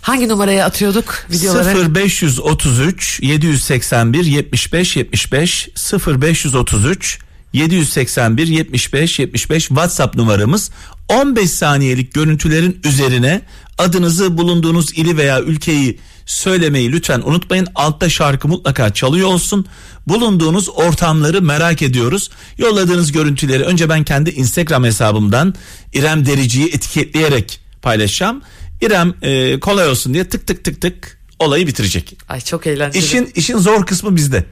Hangi 0.00 0.28
numaraya 0.28 0.66
atıyorduk 0.66 1.26
videoları? 1.30 1.94
0533 1.94 3.20
781 3.22 4.24
75 4.24 4.96
75 4.96 5.68
0533 6.06 7.18
781 7.52 8.46
75 8.46 9.18
75 9.18 9.68
WhatsApp 9.68 10.16
numaramız 10.16 10.70
15 11.10 11.50
saniyelik 11.50 12.14
görüntülerin 12.14 12.80
üzerine 12.84 13.42
adınızı 13.78 14.38
bulunduğunuz 14.38 14.92
ili 14.92 15.16
veya 15.16 15.40
ülkeyi 15.40 15.98
söylemeyi 16.26 16.92
lütfen 16.92 17.22
unutmayın. 17.24 17.66
Altta 17.74 18.08
şarkı 18.08 18.48
mutlaka 18.48 18.92
çalıyor 18.94 19.28
olsun. 19.28 19.66
Bulunduğunuz 20.06 20.68
ortamları 20.68 21.42
merak 21.42 21.82
ediyoruz. 21.82 22.30
Yolladığınız 22.58 23.12
görüntüleri 23.12 23.64
önce 23.64 23.88
ben 23.88 24.04
kendi 24.04 24.30
Instagram 24.30 24.84
hesabımdan 24.84 25.54
İrem 25.92 26.26
Derici'yi 26.26 26.68
etiketleyerek 26.68 27.60
paylaşacağım. 27.82 28.42
İrem 28.80 29.14
e, 29.22 29.60
kolay 29.60 29.88
olsun 29.88 30.14
diye 30.14 30.28
tık 30.28 30.46
tık 30.46 30.64
tık 30.64 30.80
tık 30.80 31.18
olayı 31.38 31.66
bitirecek. 31.66 32.16
Ay 32.28 32.40
çok 32.40 32.66
eğlenceli. 32.66 33.04
İşin 33.04 33.32
işin 33.34 33.58
zor 33.58 33.86
kısmı 33.86 34.16
bizde. 34.16 34.44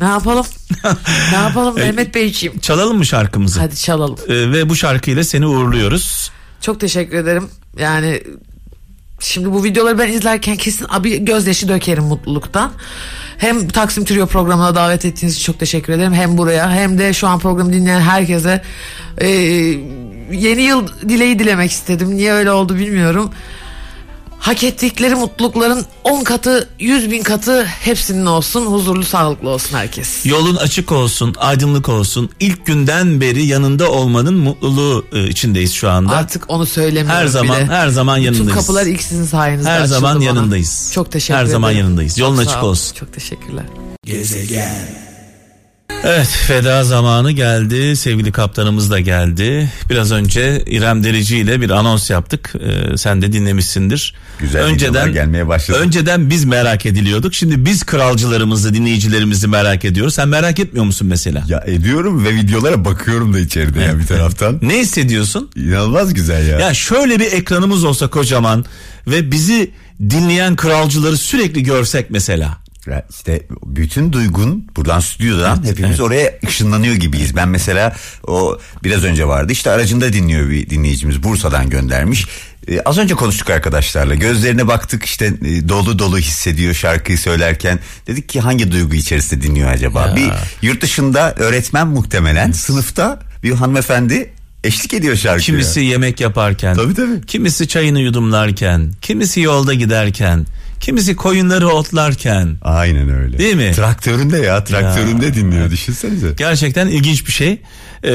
Ne 0.00 0.06
yapalım? 0.06 0.46
ne 1.32 1.38
yapalım 1.38 1.74
Mehmet 1.74 2.14
Beyciğim? 2.14 2.58
Çalalım 2.58 2.96
mı 2.96 3.06
şarkımızı? 3.06 3.60
Hadi 3.60 3.76
çalalım. 3.76 4.18
E, 4.28 4.34
ve 4.52 4.68
bu 4.68 4.76
şarkıyla 4.76 5.24
seni 5.24 5.46
uğurluyoruz. 5.46 6.30
Çok 6.60 6.80
teşekkür 6.80 7.16
ederim. 7.16 7.48
Yani 7.78 8.22
şimdi 9.20 9.52
bu 9.52 9.64
videoları 9.64 9.98
ben 9.98 10.08
izlerken 10.08 10.56
kesin 10.56 10.86
abi 10.88 11.24
gözyaşı 11.24 11.68
dökerim 11.68 12.04
mutluluktan. 12.04 12.72
Hem 13.38 13.68
Taksim 13.68 14.04
Trio 14.04 14.26
programına 14.26 14.74
davet 14.74 15.04
ettiğiniz 15.04 15.34
için 15.34 15.44
çok 15.44 15.60
teşekkür 15.60 15.92
ederim. 15.92 16.14
Hem 16.14 16.38
buraya 16.38 16.70
hem 16.70 16.98
de 16.98 17.12
şu 17.12 17.28
an 17.28 17.38
programı 17.38 17.72
dinleyen 17.72 18.00
herkese 18.00 18.62
e, 19.18 19.28
yeni 20.32 20.62
yıl 20.62 20.88
dileği 21.08 21.38
dilemek 21.38 21.70
istedim. 21.70 22.16
Niye 22.16 22.32
öyle 22.32 22.50
oldu 22.50 22.76
bilmiyorum. 22.76 23.30
Hak 24.46 24.64
ettikleri 24.64 25.14
mutlulukların 25.14 25.84
10 26.04 26.24
katı 26.24 26.68
100 26.78 27.10
bin 27.10 27.22
katı 27.22 27.64
hepsinin 27.64 28.26
olsun. 28.26 28.66
Huzurlu 28.66 29.04
sağlıklı 29.04 29.48
olsun 29.48 29.76
herkes. 29.76 30.26
Yolun 30.26 30.56
açık 30.56 30.92
olsun, 30.92 31.34
aydınlık 31.38 31.88
olsun. 31.88 32.30
İlk 32.40 32.66
günden 32.66 33.20
beri 33.20 33.46
yanında 33.46 33.90
olmanın 33.90 34.34
mutluluğu 34.34 35.06
e, 35.12 35.28
içindeyiz 35.28 35.72
şu 35.72 35.90
anda. 35.90 36.12
Artık 36.16 36.44
onu 36.48 36.66
söylemiyorum 36.66 37.20
her 37.20 37.26
zaman 37.26 37.56
bile. 37.58 37.66
her 37.66 37.88
zaman 37.88 38.16
Bütün 38.20 38.24
yanındayız. 38.32 38.54
kapılar 38.54 38.86
ilk 38.86 39.02
sizin 39.02 39.24
sayenizde 39.24 39.68
Her 39.70 39.84
zaman 39.84 40.14
bana. 40.16 40.24
yanındayız. 40.24 40.90
Çok 40.94 41.12
teşekkür 41.12 41.34
Her 41.34 41.38
ederim. 41.40 41.52
zaman 41.52 41.70
yanındayız. 41.70 42.18
Yolun 42.18 42.36
Çok 42.36 42.46
açık 42.46 42.62
olsun. 42.64 42.94
Çok 42.94 43.12
teşekkürler. 43.12 43.64
Gezegen. 44.04 45.05
Evet 46.06 46.50
veda 46.50 46.84
zamanı 46.84 47.32
geldi. 47.32 47.96
Sevgili 47.96 48.32
kaptanımız 48.32 48.90
da 48.90 49.00
geldi. 49.00 49.70
Biraz 49.90 50.12
önce 50.12 50.64
İrem 50.66 51.04
Derici 51.04 51.38
ile 51.38 51.60
bir 51.60 51.70
anons 51.70 52.10
yaptık. 52.10 52.52
Ee, 52.92 52.96
sen 52.96 53.22
de 53.22 53.32
dinlemişsindir. 53.32 54.14
Güzel 54.38 54.74
videolar 54.74 55.06
gelmeye 55.06 55.48
başladı. 55.48 55.78
Önceden 55.78 56.30
biz 56.30 56.44
merak 56.44 56.86
ediliyorduk. 56.86 57.34
Şimdi 57.34 57.64
biz 57.64 57.84
kralcılarımızı, 57.84 58.74
dinleyicilerimizi 58.74 59.48
merak 59.48 59.84
ediyoruz. 59.84 60.14
Sen 60.14 60.28
merak 60.28 60.58
etmiyor 60.60 60.84
musun 60.86 61.08
mesela? 61.08 61.44
Ya 61.48 61.62
ediyorum 61.66 62.24
ve 62.24 62.34
videolara 62.34 62.84
bakıyorum 62.84 63.34
da 63.34 63.38
içeride 63.38 63.80
ya 63.80 63.98
bir 63.98 64.06
taraftan. 64.06 64.58
Ne 64.62 64.78
hissediyorsun? 64.78 65.50
İnanılmaz 65.56 66.14
güzel 66.14 66.48
ya. 66.48 66.58
Ya 66.58 66.74
şöyle 66.74 67.20
bir 67.20 67.32
ekranımız 67.32 67.84
olsa 67.84 68.08
kocaman 68.08 68.64
ve 69.06 69.30
bizi 69.30 69.70
dinleyen 70.00 70.56
kralcıları 70.56 71.16
sürekli 71.16 71.62
görsek 71.62 72.10
mesela. 72.10 72.65
İşte 73.10 73.42
bütün 73.66 74.12
duygun 74.12 74.66
buradan 74.76 75.00
stüdyodan 75.00 75.64
hepimiz 75.64 76.00
oraya 76.00 76.38
ışınlanıyor 76.46 76.94
gibiyiz. 76.94 77.36
Ben 77.36 77.48
mesela 77.48 77.96
o 78.26 78.58
biraz 78.84 79.04
önce 79.04 79.28
vardı 79.28 79.52
işte 79.52 79.70
aracında 79.70 80.12
dinliyor 80.12 80.50
bir 80.50 80.70
dinleyicimiz 80.70 81.22
Bursa'dan 81.22 81.70
göndermiş. 81.70 82.26
e, 82.68 82.80
az 82.80 82.98
önce 82.98 83.14
konuştuk 83.14 83.50
arkadaşlarla. 83.50 84.14
Gözlerine 84.14 84.68
baktık 84.68 85.04
işte 85.04 85.26
e, 85.26 85.68
dolu 85.68 85.98
dolu 85.98 86.18
hissediyor 86.18 86.74
şarkıyı 86.74 87.18
söylerken. 87.18 87.78
Dedik 88.06 88.28
ki 88.28 88.40
hangi 88.40 88.72
duygu 88.72 88.94
içerisinde 88.94 89.42
dinliyor 89.42 89.70
acaba? 89.70 90.06
Ya. 90.06 90.16
Bir 90.16 90.30
yurt 90.62 90.80
dışında 90.82 91.34
öğretmen 91.34 91.88
muhtemelen 91.88 92.52
sınıfta 92.52 93.20
bir 93.42 93.52
hanımefendi 93.52 94.30
eşlik 94.64 94.94
ediyor 94.94 95.16
şarkıya. 95.16 95.38
Kimisi 95.46 95.80
yemek 95.80 96.20
yaparken, 96.20 96.74
Tabii, 96.76 96.94
tabii. 96.94 97.26
kimisi 97.26 97.68
çayını 97.68 98.00
yudumlarken, 98.00 98.92
kimisi 99.02 99.40
yolda 99.40 99.74
giderken, 99.74 100.46
kimisi 100.80 101.16
koyunları 101.16 101.68
otlarken. 101.68 102.56
Aynen 102.62 103.08
öyle. 103.08 103.38
Değil 103.38 103.56
mi? 103.56 103.72
Traktöründe 103.76 104.38
ya 104.38 104.64
traktöründe 104.64 105.34
dinliyor 105.34 105.70
düşünsenize. 105.70 106.32
Gerçekten 106.36 106.86
ilginç 106.86 107.26
bir 107.26 107.32
şey. 107.32 107.60
Ee, 108.02 108.12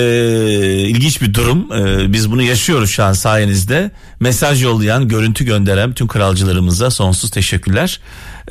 ilginç 0.88 1.22
bir 1.22 1.34
durum. 1.34 1.68
Ee, 1.72 2.14
biz 2.14 2.32
bunu 2.32 2.42
yaşıyoruz 2.42 2.92
şu 2.92 3.04
an 3.04 3.14
sayenizde. 3.14 3.92
Mesaj 4.20 4.64
yollayan, 4.64 5.08
görüntü 5.08 5.46
gönderen 5.46 5.92
bütün 5.92 6.08
kralcılarımıza 6.08 6.90
sonsuz 6.90 7.30
teşekkürler. 7.30 8.00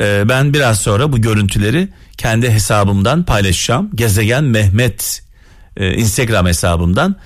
Ee, 0.01 0.29
ben 0.29 0.55
biraz 0.55 0.81
sonra 0.81 1.13
bu 1.13 1.21
görüntüleri 1.21 1.89
kendi 2.19 2.51
hesabımdan 2.51 3.23
paylaşacağım. 3.25 3.91
Gezegen 3.95 4.45
Mehmet 4.45 5.23
e, 5.77 5.95
Instagram 5.95 6.47
hesabımdan 6.47 7.17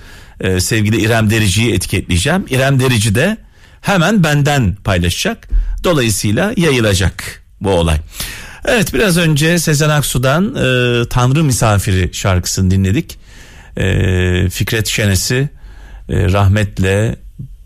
e, 0.41 0.59
sevgili 0.59 1.01
İrem 1.01 1.29
Derici'yi 1.29 1.73
etiketleyeceğim. 1.73 2.45
İrem 2.49 2.79
Derici 2.79 3.15
de 3.15 3.37
hemen 3.85 4.23
benden 4.23 4.75
paylaşacak. 4.83 5.47
Dolayısıyla 5.83 6.53
yayılacak 6.57 7.43
bu 7.61 7.69
olay. 7.71 7.97
Evet 8.65 8.93
biraz 8.93 9.17
önce 9.17 9.59
Sezen 9.59 9.89
Aksu'dan 9.89 10.45
e, 10.45 11.09
Tanrı 11.09 11.43
Misafiri 11.43 12.13
şarkısını 12.13 12.71
dinledik. 12.71 13.17
E, 13.77 14.49
Fikret 14.49 14.87
Şenes'i 14.87 15.49
e, 16.09 16.31
rahmetle, 16.31 17.15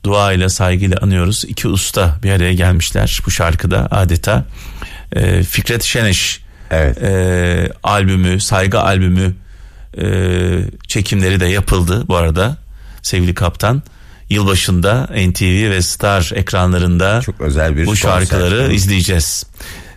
duayla, 0.03 0.49
saygıyla 0.49 0.97
anıyoruz. 1.01 1.45
İki 1.47 1.67
usta 1.67 2.15
bir 2.23 2.31
araya 2.31 2.53
gelmişler 2.53 3.21
bu 3.25 3.31
şarkıda 3.31 3.87
adeta. 3.91 4.45
E, 5.15 5.43
Fikret 5.43 5.83
Şeneş 5.83 6.41
Evet. 6.71 7.03
e, 7.03 7.71
albümü, 7.83 8.39
saygı 8.39 8.79
albümü 8.79 9.33
e, 9.97 10.05
çekimleri 10.87 11.39
de 11.39 11.45
yapıldı 11.45 12.07
bu 12.07 12.15
arada 12.15 12.57
sevgili 13.01 13.33
kaptan. 13.33 13.81
Yılbaşında 14.29 15.09
NTV 15.27 15.69
ve 15.69 15.81
Star 15.81 16.31
ekranlarında 16.35 17.21
Çok 17.21 17.41
özel 17.41 17.77
bir 17.77 17.81
bu 17.81 17.85
konser. 17.85 18.09
şarkıları 18.09 18.73
izleyeceğiz. 18.73 19.43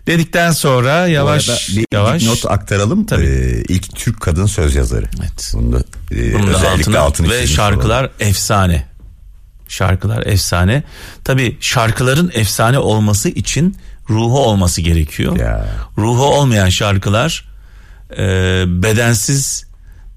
Dedikten 0.07 0.51
sonra 0.51 1.07
yavaş 1.07 1.69
bir 1.77 1.85
yavaş 1.93 2.23
not 2.25 2.47
aktaralım. 2.47 3.07
Tabii. 3.07 3.25
Ee, 3.27 3.63
ilk 3.75 3.97
Türk 3.97 4.21
kadın 4.21 4.47
söz 4.47 4.75
yazarı. 4.75 5.07
Evet. 5.21 5.53
Bunu 5.55 5.73
da 5.73 5.83
e, 6.13 6.35
Bunun 6.35 6.47
da 6.47 6.57
özellikle 6.57 6.77
altını 6.77 6.99
altını 7.01 7.31
ve 7.31 7.47
şarkılar 7.47 8.01
olalım. 8.05 8.11
efsane. 8.21 8.87
Şarkılar 9.69 10.27
efsane. 10.27 10.83
Tabi 11.25 11.57
şarkıların 11.61 12.31
efsane 12.35 12.79
olması 12.79 13.29
için 13.29 13.77
ruhu 14.11 14.39
olması 14.45 14.81
gerekiyor. 14.81 15.37
Ya. 15.37 15.67
Ruhu 15.99 16.25
olmayan 16.25 16.69
şarkılar 16.69 17.49
e, 18.19 18.25
bedensiz 18.83 19.65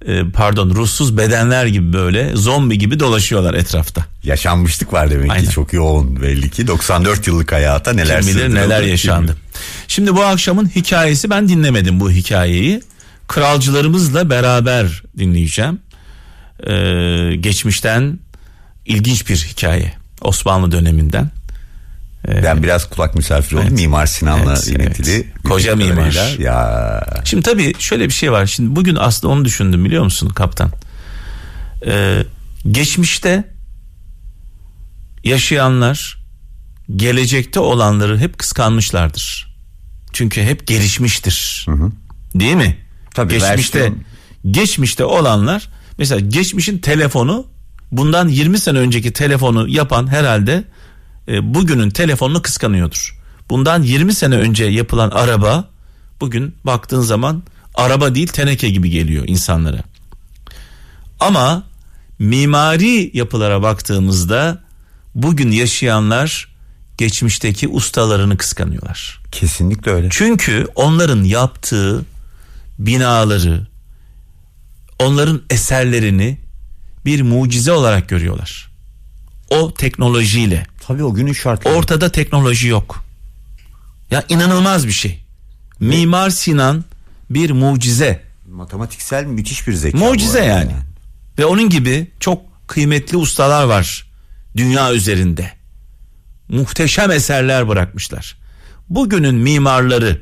e, 0.08 0.24
pardon 0.34 0.70
ruhsuz 0.70 1.18
bedenler 1.18 1.66
gibi 1.66 1.94
böyle 1.94 2.36
zombi 2.36 2.78
gibi 2.78 3.00
dolaşıyorlar 3.00 3.54
etrafta. 3.54 4.06
Yaşanmışlık 4.24 4.94
var 4.94 5.12
demek 5.12 5.32
Aynen. 5.32 5.46
ki 5.46 5.52
çok 5.52 5.74
yoğun 5.74 6.22
belli 6.22 6.50
ki 6.50 6.68
94 6.68 7.28
yıllık 7.28 7.52
hayata 7.52 7.94
neler 7.94 8.22
Kim 8.22 8.36
bilir 8.36 8.56
neler 8.56 8.82
yaşandı. 8.82 9.38
Şimdi 9.88 10.16
bu 10.16 10.24
akşamın 10.24 10.70
hikayesi 10.76 11.30
ben 11.30 11.50
dinlemedim 11.50 12.00
bu 12.00 12.12
hikayeyi. 12.12 12.82
Kralcılarımızla 13.28 14.30
beraber 14.30 15.04
dinleyeceğim. 15.18 15.80
Ee, 16.68 17.36
geçmişten 17.40 18.20
ilginç 18.86 19.30
bir 19.30 19.36
hikaye. 19.36 19.94
Osmanlı 20.22 20.72
döneminden. 20.72 21.32
Ben 22.28 22.64
biraz 22.64 22.90
kulak 22.90 23.16
misafiri 23.16 23.56
oldum. 23.58 23.68
Evet. 23.70 23.80
Mimar 23.80 24.06
Sinan'la 24.06 24.52
Evet, 24.54 24.68
ilintili. 24.68 25.12
evet. 25.16 25.26
Koca 25.44 25.76
mimar. 25.76 26.40
Ya 26.40 27.04
Şimdi 27.26 27.44
tabii 27.44 27.74
şöyle 27.80 28.06
bir 28.06 28.14
şey 28.14 28.32
var. 28.32 28.46
Şimdi 28.46 28.76
bugün 28.76 28.96
aslında 28.96 29.34
onu 29.34 29.46
düşündüm 29.46 29.86
biliyor 29.86 30.04
musun 30.04 30.30
kaptan? 30.30 30.72
Ee, 31.88 32.24
geçmişte 32.72 33.44
yaşayanlar 35.24 36.18
gelecekte 36.96 37.60
olanları 37.60 38.20
hep 38.20 38.38
kıskanmışlardır. 38.40 39.56
Çünkü 40.14 40.42
hep 40.42 40.68
gelişmiştir. 40.68 41.66
Değil 42.36 42.56
mi? 42.56 42.78
Tabii, 43.14 43.34
geçmişte 43.34 43.80
versiyon. 43.80 44.00
geçmişte 44.52 45.06
olanlar 45.06 45.70
mesela 45.98 46.20
geçmişin 46.20 46.78
telefonu 46.78 47.48
bundan 47.92 48.28
20 48.28 48.60
sene 48.60 48.78
önceki 48.78 49.14
telefonu 49.14 49.68
yapan 49.68 50.08
herhalde 50.08 50.64
e, 51.28 51.54
bugünün 51.54 51.90
telefonunu 51.90 52.42
kıskanıyordur. 52.42 53.20
Bundan 53.50 53.84
20 53.84 54.14
sene 54.14 54.36
önce 54.36 54.66
yapılan 54.66 55.10
araba 55.10 55.70
bugün 56.22 56.56
baktığın 56.64 57.02
zaman 57.02 57.44
araba 57.76 58.16
değil 58.16 58.28
teneke 58.28 58.70
gibi 58.70 58.90
geliyor 58.90 59.24
insanlara. 59.28 59.84
Ama 61.20 61.64
mimari 62.20 63.12
yapılara 63.14 63.62
baktığımızda 63.62 64.64
bugün 65.16 65.52
yaşayanlar 65.52 66.56
geçmişteki 66.98 67.68
ustalarını 67.68 68.38
kıskanıyorlar. 68.38 69.20
kesinlikle 69.32 69.92
öyle. 69.92 70.08
Çünkü 70.12 70.68
onların 70.76 71.24
yaptığı 71.24 72.06
binaları, 72.80 73.68
onların 75.00 75.42
eserlerini 75.50 76.38
bir 77.06 77.22
mucize 77.22 77.72
olarak 77.72 78.10
görüyorlar. 78.10 78.75
O 79.56 79.74
teknolojiyle. 79.74 80.68
Tabii 80.88 81.04
o 81.04 81.14
günün 81.14 81.34
şartları. 81.34 81.74
Ortada 81.74 82.12
teknoloji 82.12 82.68
yok. 82.68 83.04
Ya 84.12 84.24
inanılmaz 84.30 84.88
bir 84.88 84.92
şey. 84.92 85.26
Mimar 85.80 86.30
Sinan 86.30 86.86
bir 87.30 87.52
mucize. 87.52 88.22
Matematiksel 88.52 89.26
müthiş 89.26 89.68
bir 89.68 89.74
zeka. 89.74 89.98
Mucize 89.98 90.40
arada 90.40 90.50
yani. 90.50 90.72
Ve 91.40 91.46
onun 91.46 91.70
gibi 91.70 92.12
çok 92.20 92.42
kıymetli 92.68 93.18
ustalar 93.18 93.64
var 93.64 94.08
dünya 94.58 94.94
üzerinde. 94.94 95.52
Muhteşem 96.50 97.12
eserler 97.12 97.68
bırakmışlar. 97.68 98.38
Bugünün 98.90 99.36
mimarları 99.36 100.22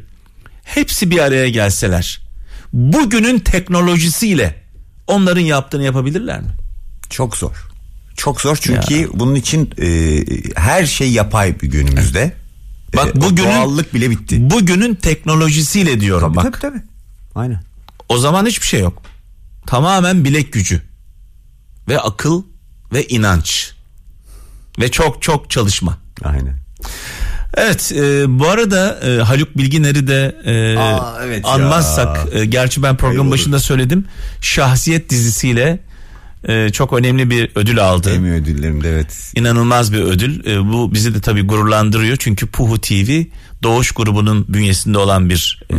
hepsi 0.64 1.12
bir 1.12 1.20
araya 1.20 1.50
gelseler 1.50 2.22
bugünün 2.74 3.40
teknolojisiyle 3.40 4.64
onların 5.08 5.42
yaptığını 5.42 5.84
yapabilirler 5.84 6.42
mi? 6.42 6.50
Çok 7.10 7.38
zor. 7.38 7.73
Çok 8.18 8.42
zor 8.42 8.56
çünkü 8.62 9.10
bunun 9.14 9.36
için 9.36 9.70
e, 9.82 10.20
her 10.56 10.86
şey 10.86 11.12
yapay 11.12 11.60
bir 11.62 11.68
günümüzde. 11.68 12.34
Bak 12.96 13.08
E, 13.16 13.22
bugünün 13.22 13.48
doğallık 13.48 13.94
bile 13.94 14.10
bitti. 14.10 14.50
Bugünün 14.50 14.96
teknolojisiyle 14.96 16.00
diyorum 16.02 16.34
Tabii 16.34 16.46
bak. 16.48 16.62
tabii 16.62 16.74
tabii. 16.74 16.84
Aynen. 17.36 17.64
O 18.10 18.18
zaman 18.18 18.46
hiçbir 18.46 18.66
şey 18.68 18.80
yok. 18.80 19.02
Tamamen 19.68 20.24
bilek 20.26 20.54
gücü 20.54 20.82
ve 21.88 22.00
akıl 22.00 22.44
ve 22.94 23.08
inanç 23.08 23.72
ve 24.80 24.92
çok 24.92 25.22
çok 25.22 25.50
çalışma. 25.50 25.98
Aynen. 26.24 26.58
Evet 27.58 27.92
e, 27.96 28.40
bu 28.40 28.48
arada 28.50 29.00
e, 29.00 29.22
Haluk 29.22 29.58
Bilginer'i 29.58 30.08
de 30.08 30.36
e, 30.46 30.78
Aa, 30.80 31.20
evet 31.26 31.46
ya. 31.46 31.52
anmazsak 31.52 32.20
e, 32.34 32.46
gerçi 32.46 32.84
ben 32.84 32.98
program 32.98 33.18
Hayır, 33.18 33.28
olur. 33.28 33.32
başında 33.40 33.60
söyledim 33.60 34.06
Şahsiyet 34.42 35.10
dizisiyle 35.10 35.80
e, 36.48 36.70
çok 36.70 36.94
önemli 36.94 37.30
bir 37.30 37.52
ödül 37.56 37.84
aldı. 37.84 38.14
Emmy 38.16 38.32
ödüllerimde 38.32 38.90
evet. 38.90 39.32
İnanılmaz 39.36 39.94
bir 39.94 40.00
ödül. 40.00 40.46
E, 40.46 40.66
bu 40.74 40.94
bizi 40.94 41.16
de 41.16 41.22
tabii 41.22 41.42
gururlandırıyor. 41.42 42.18
Çünkü 42.18 42.48
Puhu 42.48 42.82
TV 42.82 43.22
Doğuş 43.64 43.92
grubunun 43.92 44.46
bünyesinde 44.50 44.98
olan 44.98 45.30
bir 45.30 45.62
e, 45.72 45.76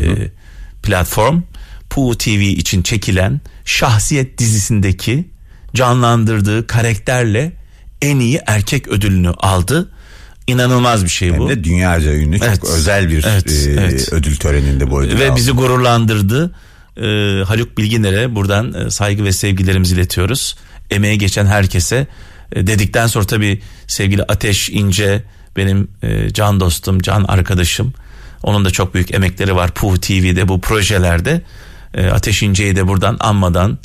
platform. 0.83 1.43
Puhu 1.91 2.19
TV 2.19 2.29
için 2.41 2.83
çekilen 2.83 3.41
Şahsiyet 3.65 4.39
dizisindeki 4.39 5.29
canlandırdığı 5.75 6.67
karakterle 6.67 7.53
en 8.03 8.19
iyi 8.19 8.41
erkek 8.47 8.89
ödülünü 8.89 9.31
aldı. 9.31 9.91
İnanılmaz 10.47 11.05
bir 11.05 11.09
şey 11.09 11.33
Hem 11.33 11.39
bu. 11.39 11.49
de 11.49 11.65
dünyaca 11.65 12.13
ünlü 12.15 12.39
çok 12.39 12.49
Evet. 12.49 12.65
özel 12.65 13.09
bir 13.09 13.25
Evet, 13.29 13.67
e, 13.67 13.71
evet. 13.71 14.09
ödül 14.13 14.37
töreninde 14.37 14.91
bu 14.91 15.03
ödülü 15.03 15.19
Ve 15.21 15.27
aldı. 15.31 15.37
bizi 15.37 15.53
gururlandırdı. 15.53 16.55
Ee, 16.97 17.43
Haluk 17.47 17.79
Bilginer'e 17.79 18.35
buradan 18.35 18.75
e, 18.75 18.91
saygı 18.91 19.25
ve 19.25 19.33
sevgilerimizi 19.33 19.95
iletiyoruz. 19.95 20.57
Emeğe 20.91 21.17
geçen 21.17 21.47
herkese 21.47 22.07
e, 22.53 22.67
dedikten 22.67 23.07
sonra 23.07 23.25
tabii 23.25 23.63
sevgili 23.87 24.23
Ateş 24.23 24.71
İnce 24.71 25.23
benim 25.57 25.89
e, 26.03 26.33
can 26.33 26.61
dostum, 26.61 27.01
can 27.01 27.25
arkadaşım. 27.25 27.95
Onun 28.43 28.65
da 28.65 28.71
çok 28.71 28.95
büyük 28.95 29.15
emekleri 29.15 29.57
var 29.57 29.71
Puh 29.71 29.97
TV'de 29.97 30.49
bu 30.49 30.61
projelerde. 30.61 31.43
E, 31.95 32.07
Ateş 32.07 32.43
İnce'yi 32.43 32.77
de 32.77 32.89
buradan 32.89 33.17
anmadan 33.21 33.79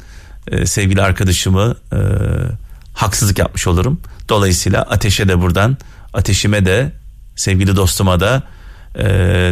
e, 0.48 0.66
sevgili 0.66 1.02
arkadaşımı 1.02 1.76
e, 1.94 1.98
haksızlık 2.94 3.40
yapmış 3.40 3.68
olurum. 3.68 4.02
Dolayısıyla 4.30 4.82
Ateş'e 4.82 5.28
de 5.28 5.42
buradan 5.42 5.78
Ateş'ime 6.14 6.66
de 6.66 6.92
sevgili 7.36 7.76
dostuma 7.76 8.20
da 8.20 8.44
e, 8.96 9.06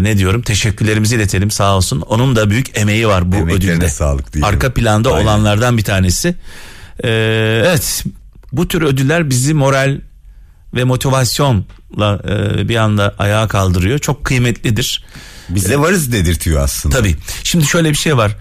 ne 0.03 0.17
diyorum 0.17 0.41
teşekkürlerimizi 0.41 1.15
iletelim 1.15 1.51
sağ 1.51 1.75
olsun. 1.75 2.01
Onun 2.01 2.35
da 2.35 2.49
büyük 2.49 2.77
emeği 2.77 3.07
var 3.07 3.31
bu 3.31 3.35
Emeklerine 3.35 3.73
ödülde. 3.73 3.89
sağlık 3.89 4.33
diyelim. 4.33 4.49
Arka 4.49 4.73
planda 4.73 5.13
Aynen. 5.13 5.23
olanlardan 5.25 5.77
bir 5.77 5.83
tanesi. 5.83 6.35
E, 7.03 7.09
evet 7.65 8.03
bu 8.51 8.67
tür 8.67 8.81
ödüller 8.81 9.29
bizi 9.29 9.53
moral 9.53 9.99
ve 10.75 10.83
motivasyonla 10.83 12.19
e, 12.59 12.69
bir 12.69 12.75
anda 12.75 13.15
ayağa 13.19 13.47
kaldırıyor. 13.47 13.99
Çok 13.99 14.25
kıymetlidir. 14.25 15.05
Biz 15.49 15.69
de 15.69 15.79
varız 15.79 16.11
dedirtiyor 16.11 16.61
aslında. 16.61 16.97
Tabii. 16.97 17.15
Şimdi 17.43 17.65
şöyle 17.65 17.89
bir 17.89 17.95
şey 17.95 18.17
var. 18.17 18.35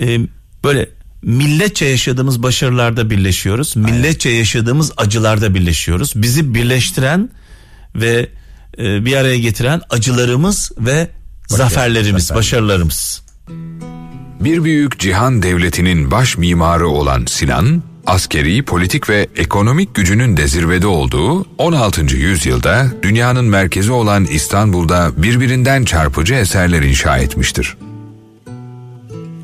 Ee, 0.00 0.18
böyle 0.64 0.88
milletçe 1.22 1.86
yaşadığımız 1.86 2.42
başarılarda 2.42 3.10
birleşiyoruz. 3.10 3.76
Milletçe 3.76 4.30
yaşadığımız 4.30 4.92
acılarda 4.96 5.54
birleşiyoruz. 5.54 6.12
Bizi 6.16 6.54
birleştiren 6.54 7.30
ve 7.94 8.28
e, 8.80 9.04
bir 9.04 9.16
araya 9.16 9.38
getiren 9.38 9.80
acılarımız 9.90 10.72
ve 10.78 11.08
zaferlerimiz, 11.46 12.22
zafer. 12.26 12.38
başarılarımız. 12.38 13.22
Bir 14.40 14.64
büyük 14.64 14.98
cihan 14.98 15.42
devletinin 15.42 16.10
baş 16.10 16.36
mimarı 16.38 16.88
olan 16.88 17.24
Sinan, 17.26 17.82
askeri, 18.06 18.62
politik 18.62 19.08
ve 19.08 19.28
ekonomik 19.36 19.94
gücünün 19.94 20.36
de 20.36 20.48
zirvede 20.48 20.86
olduğu 20.86 21.46
16. 21.58 22.16
yüzyılda 22.16 22.86
dünyanın 23.02 23.44
merkezi 23.44 23.92
olan 23.92 24.24
İstanbul'da 24.24 25.10
birbirinden 25.16 25.84
çarpıcı 25.84 26.34
eserler 26.34 26.82
inşa 26.82 27.18
etmiştir. 27.18 27.76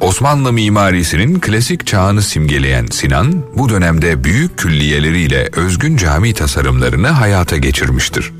Osmanlı 0.01 0.53
mimarisinin 0.53 1.40
klasik 1.40 1.87
çağını 1.87 2.22
simgeleyen 2.22 2.87
Sinan, 2.87 3.44
bu 3.55 3.68
dönemde 3.68 4.25
büyük 4.25 4.59
külliyeleriyle 4.59 5.49
özgün 5.53 5.96
cami 5.96 6.35
tasarımlarını 6.35 7.09
hayata 7.09 7.57
geçirmiştir. 7.57 8.33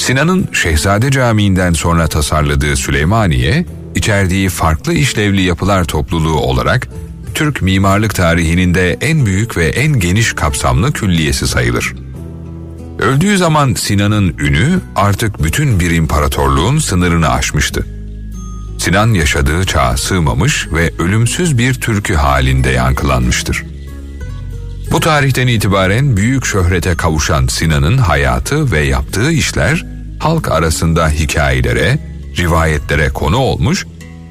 Sinan'ın 0.00 0.48
Şehzade 0.52 1.10
Camii'nden 1.10 1.72
sonra 1.72 2.08
tasarladığı 2.08 2.76
Süleymaniye, 2.76 3.64
içerdiği 3.94 4.48
farklı 4.48 4.92
işlevli 4.92 5.42
yapılar 5.42 5.84
topluluğu 5.84 6.40
olarak 6.40 6.88
Türk 7.34 7.62
mimarlık 7.62 8.14
tarihinin 8.14 8.74
de 8.74 8.98
en 9.00 9.26
büyük 9.26 9.56
ve 9.56 9.66
en 9.66 10.00
geniş 10.00 10.32
kapsamlı 10.32 10.92
külliyesi 10.92 11.48
sayılır. 11.48 11.94
Öldüğü 12.98 13.38
zaman 13.38 13.74
Sinan'ın 13.74 14.34
ünü 14.38 14.80
artık 14.96 15.42
bütün 15.42 15.80
bir 15.80 15.90
imparatorluğun 15.90 16.78
sınırını 16.78 17.28
aşmıştı. 17.28 17.86
Sinan 18.78 19.14
yaşadığı 19.14 19.64
çağa 19.64 19.96
sığmamış 19.96 20.68
ve 20.72 20.92
ölümsüz 20.98 21.58
bir 21.58 21.74
türkü 21.74 22.14
halinde 22.14 22.70
yankılanmıştır. 22.70 23.64
Bu 24.90 25.00
tarihten 25.00 25.46
itibaren 25.46 26.16
büyük 26.16 26.46
şöhrete 26.46 26.94
kavuşan 26.94 27.46
Sinan'ın 27.46 27.98
hayatı 27.98 28.72
ve 28.72 28.80
yaptığı 28.80 29.32
işler 29.32 29.84
halk 30.18 30.50
arasında 30.50 31.08
hikayelere, 31.08 31.98
rivayetlere 32.36 33.08
konu 33.08 33.36
olmuş, 33.36 33.86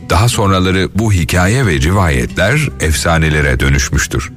daha 0.09 0.27
sonraları 0.27 0.89
bu 0.95 1.13
hikaye 1.13 1.65
ve 1.65 1.73
rivayetler 1.73 2.69
efsanelere 2.79 3.59
dönüşmüştür. 3.59 4.31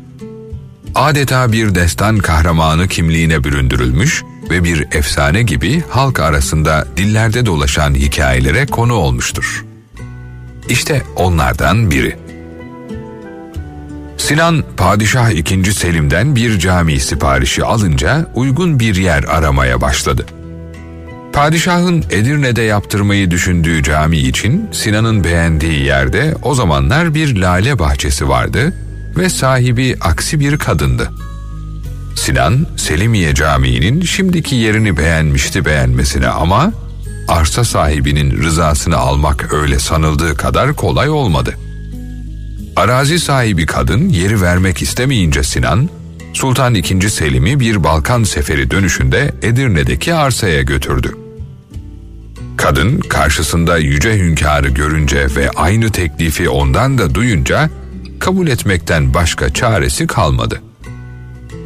Adeta 0.94 1.52
bir 1.52 1.74
destan 1.74 2.18
kahramanı 2.18 2.88
kimliğine 2.88 3.44
büründürülmüş 3.44 4.22
ve 4.50 4.64
bir 4.64 4.87
efsane 4.92 5.42
gibi 5.42 5.82
halk 5.90 6.20
arasında 6.20 6.87
dillerde 6.96 7.46
dolaşan 7.46 7.94
hikayelere 7.94 8.66
konu 8.66 8.94
olmuştur. 8.94 9.64
İşte 10.68 11.02
onlardan 11.16 11.90
biri. 11.90 12.21
Sinan 14.33 14.64
Padişah 14.77 15.31
II. 15.31 15.73
Selim'den 15.73 16.37
bir 16.37 16.59
cami 16.59 17.01
siparişi 17.01 17.64
alınca 17.64 18.27
uygun 18.35 18.81
bir 18.81 18.95
yer 18.97 19.25
aramaya 19.25 19.81
başladı. 19.81 20.27
Padişahın 21.33 22.05
Edirne'de 22.11 22.62
yaptırmayı 22.62 23.31
düşündüğü 23.31 23.83
cami 23.83 24.18
için 24.18 24.68
Sinan'ın 24.73 25.25
beğendiği 25.25 25.85
yerde 25.85 26.35
o 26.42 26.55
zamanlar 26.55 27.14
bir 27.14 27.37
lale 27.37 27.79
bahçesi 27.79 28.29
vardı 28.29 28.73
ve 29.16 29.29
sahibi 29.29 29.97
aksi 30.01 30.40
bir 30.40 30.59
kadındı. 30.59 31.11
Sinan, 32.16 32.66
Selimiye 32.77 33.35
Camii'nin 33.35 34.03
şimdiki 34.03 34.55
yerini 34.55 34.97
beğenmişti 34.97 35.64
beğenmesine 35.64 36.29
ama 36.29 36.73
arsa 37.29 37.64
sahibinin 37.64 38.42
rızasını 38.42 38.97
almak 38.97 39.53
öyle 39.53 39.79
sanıldığı 39.79 40.37
kadar 40.37 40.75
kolay 40.75 41.11
olmadı. 41.11 41.55
Arazi 42.76 43.18
sahibi 43.18 43.66
kadın 43.66 44.08
yeri 44.08 44.42
vermek 44.42 44.82
istemeyince 44.82 45.42
Sinan, 45.42 45.88
Sultan 46.32 46.74
II. 46.74 47.11
Selim'i 47.11 47.61
bir 47.61 47.85
Balkan 47.85 48.24
seferi 48.24 48.70
dönüşünde 48.70 49.35
Edirne'deki 49.42 50.14
arsaya 50.14 50.62
götürdü. 50.62 51.16
Kadın 52.56 53.00
karşısında 53.00 53.78
yüce 53.78 54.18
hünkârı 54.18 54.68
görünce 54.68 55.26
ve 55.37 55.50
aynı 55.50 55.92
teklifi 55.92 56.48
ondan 56.48 56.98
da 56.98 57.14
duyunca 57.14 57.70
kabul 58.20 58.46
etmekten 58.46 59.14
başka 59.14 59.52
çaresi 59.52 60.06
kalmadı. 60.06 60.62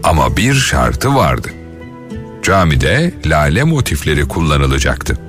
Ama 0.04 0.36
bir 0.36 0.54
şartı 0.54 1.14
vardı. 1.14 1.48
Camide 2.42 3.14
lale 3.26 3.64
motifleri 3.64 4.28
kullanılacaktı. 4.28 5.25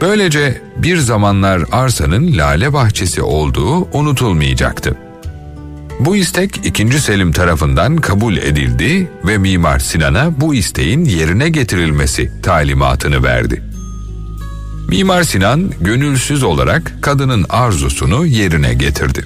Böylece 0.00 0.62
bir 0.76 0.96
zamanlar 0.96 1.62
arsanın 1.72 2.36
lale 2.38 2.72
bahçesi 2.72 3.22
olduğu 3.22 3.98
unutulmayacaktı. 3.98 4.96
Bu 6.00 6.16
istek 6.16 6.66
2. 6.66 7.00
Selim 7.00 7.32
tarafından 7.32 7.96
kabul 7.96 8.36
edildi 8.36 9.10
ve 9.26 9.38
Mimar 9.38 9.78
Sinan'a 9.78 10.40
bu 10.40 10.54
isteğin 10.54 11.04
yerine 11.04 11.48
getirilmesi 11.48 12.32
talimatını 12.42 13.22
verdi. 13.22 13.62
Mimar 14.88 15.22
Sinan 15.22 15.72
gönülsüz 15.80 16.42
olarak 16.42 16.92
kadının 17.00 17.46
arzusunu 17.48 18.26
yerine 18.26 18.74
getirdi. 18.74 19.24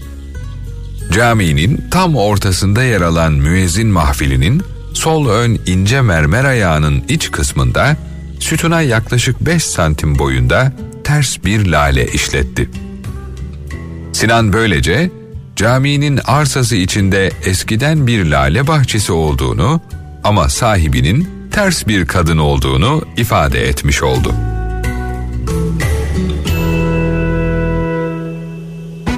Caminin 1.12 1.85
tam 1.90 2.16
ortasında 2.16 2.83
yer 2.83 3.00
alan 3.00 3.33
müezzin 3.33 3.88
mahfilinin 3.88 4.62
sol 4.94 5.28
ön 5.28 5.59
ince 5.66 6.00
mermer 6.00 6.44
ayağının 6.44 7.02
iç 7.09 7.30
kısmında 7.30 7.96
sütuna 8.40 8.83
yaklaşık 8.83 9.40
5 9.40 9.64
santim 9.64 10.18
boyunda 10.18 10.72
ters 11.05 11.44
bir 11.44 11.66
lale 11.66 12.07
işletti. 12.07 12.70
Sinan 14.12 14.53
böylece 14.53 15.11
caminin 15.57 16.20
arsası 16.24 16.76
içinde 16.76 17.31
eskiden 17.44 18.07
bir 18.07 18.26
lale 18.26 18.66
bahçesi 18.66 19.12
olduğunu 19.12 19.81
ama 20.24 20.48
sahibinin 20.48 21.29
ters 21.50 21.87
bir 21.87 22.07
kadın 22.07 22.38
olduğunu 22.38 23.03
ifade 23.16 23.68
etmiş 23.68 24.03
oldu. 24.03 24.35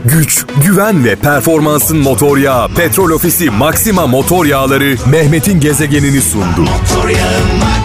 Güç, 0.05 0.45
güven 0.65 1.05
ve 1.05 1.17
performansın 1.17 1.99
motor 1.99 2.37
yağı 2.37 2.69
Petrol 2.69 3.11
Ofisi 3.11 3.51
Maxima 3.51 4.07
motor 4.07 4.47
yağları 4.47 4.97
Mehmet'in 5.07 5.61
gezegenini 5.61 6.21
sundu. 6.21 6.61
Motor 6.61 7.09
yağı 7.09 7.41
Maxima 7.41 7.82